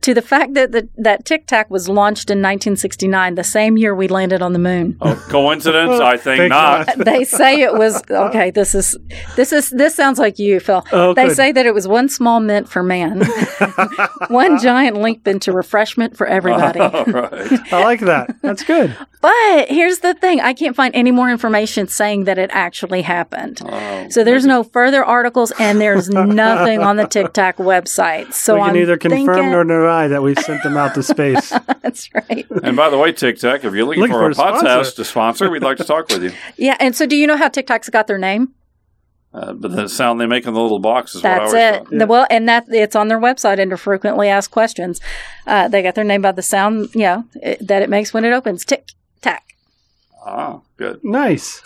[0.03, 3.95] To the fact that the, that Tic Tac was launched in 1969, the same year
[3.95, 4.97] we landed on the moon.
[5.01, 6.01] oh, coincidence?
[6.01, 6.87] I think Thank not.
[6.87, 6.99] God.
[7.05, 8.51] they say it was okay.
[8.51, 8.97] This is
[9.35, 10.85] this is this sounds like you, Phil.
[10.93, 11.37] Oh, they good.
[11.37, 13.23] say that it was one small mint for man,
[14.29, 16.81] one giant link into refreshment for everybody.
[16.81, 17.73] All right.
[17.73, 18.37] I like that.
[18.41, 18.97] That's good.
[19.21, 23.61] But here's the thing: I can't find any more information saying that it actually happened.
[23.65, 28.33] Oh, So there's no further articles, and there's nothing on the Tic Tac website.
[28.33, 31.03] So we can I'm either confirm thinking, or deny that we sent them out to
[31.03, 31.51] space.
[31.83, 32.47] that's right.
[32.63, 34.67] and by the way, TikTok, if you're looking, Looking for, for a a sponsor.
[34.67, 36.33] podcast to sponsor, we'd like to talk with you.
[36.57, 38.53] Yeah, and so do you know how Tic Tacs got their name?
[39.33, 41.75] Uh, but the sound they make in the little box is what I That's it.
[41.85, 41.99] thought.
[41.99, 45.01] The- well, and that it's on their website under frequently asked questions.
[45.47, 48.25] Uh, they got their name by the sound, you know, it, that it makes when
[48.25, 48.65] it opens.
[48.65, 48.89] Tick
[49.21, 49.55] tack.
[50.25, 51.03] Ah, good.
[51.05, 51.63] nice.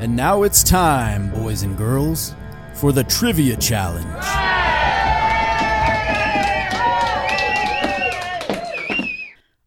[0.00, 2.34] And now it's time, boys and girls,
[2.74, 5.19] for the Trivia Challenge.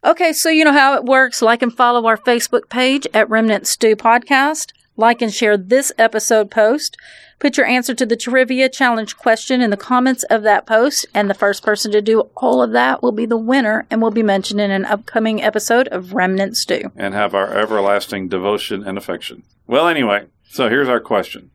[0.04, 1.40] Okay, so you know how it works.
[1.40, 4.72] Like and follow our Facebook page at Remnant Stew Podcast.
[4.98, 6.98] Like and share this episode post.
[7.38, 11.30] Put your answer to the trivia challenge question in the comments of that post, and
[11.30, 14.22] the first person to do all of that will be the winner and will be
[14.22, 16.92] mentioned in an upcoming episode of Remnant Stew.
[16.94, 19.42] And have our everlasting devotion and affection.
[19.66, 21.50] Well, anyway, so here's our question.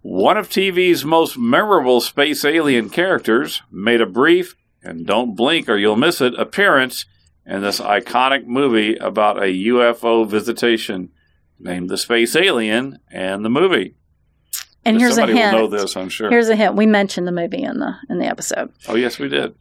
[0.00, 5.76] One of TV's most memorable space alien characters made a brief, and don't blink or
[5.76, 7.04] you'll miss it, appearance
[7.46, 11.10] in this iconic movie about a UFO visitation
[11.58, 13.94] named The Space Alien and the movie.
[14.84, 15.54] And here's a hint.
[15.54, 16.30] will know this, I'm sure.
[16.30, 16.74] Here's a hint.
[16.74, 18.72] We mentioned the movie in the in the episode.
[18.88, 19.54] oh, yes, we did.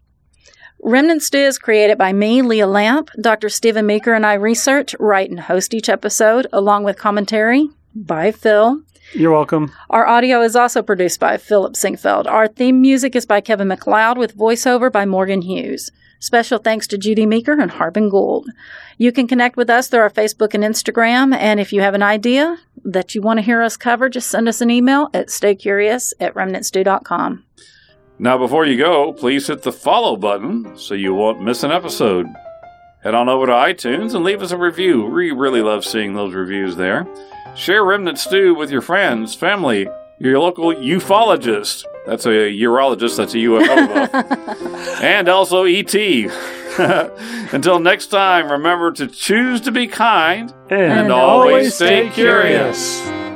[0.82, 3.10] Remnant Stew is created by me, Leah Lamp.
[3.20, 3.50] Dr.
[3.50, 8.82] Steven Meeker and I research, write, and host each episode, along with commentary by Phil.
[9.14, 9.74] You're welcome.
[9.90, 12.28] Our audio is also produced by Philip Sinquefield.
[12.28, 15.92] Our theme music is by Kevin MacLeod with voiceover by Morgan Hughes.
[16.20, 18.50] Special thanks to Judy Meeker and Harbin Gould.
[18.98, 22.04] You can connect with us through our Facebook and Instagram, and if you have an
[22.04, 26.14] idea that you want to hear us cover, just send us an email at staycurious
[26.20, 27.46] at remnantstew.com.
[28.22, 32.28] Now, before you go, please hit the follow button so you won't miss an episode.
[33.02, 35.06] Head on over to iTunes and leave us a review.
[35.06, 37.08] We really love seeing those reviews there.
[37.56, 39.88] Share Remnant Stew with your friends, family,
[40.20, 41.86] your local ufologist.
[42.06, 45.94] That's a urologist, that's a UFO and also ET.
[47.54, 53.02] Until next time, remember to choose to be kind and, and always, always, stay, curious.
[53.02, 53.29] curious.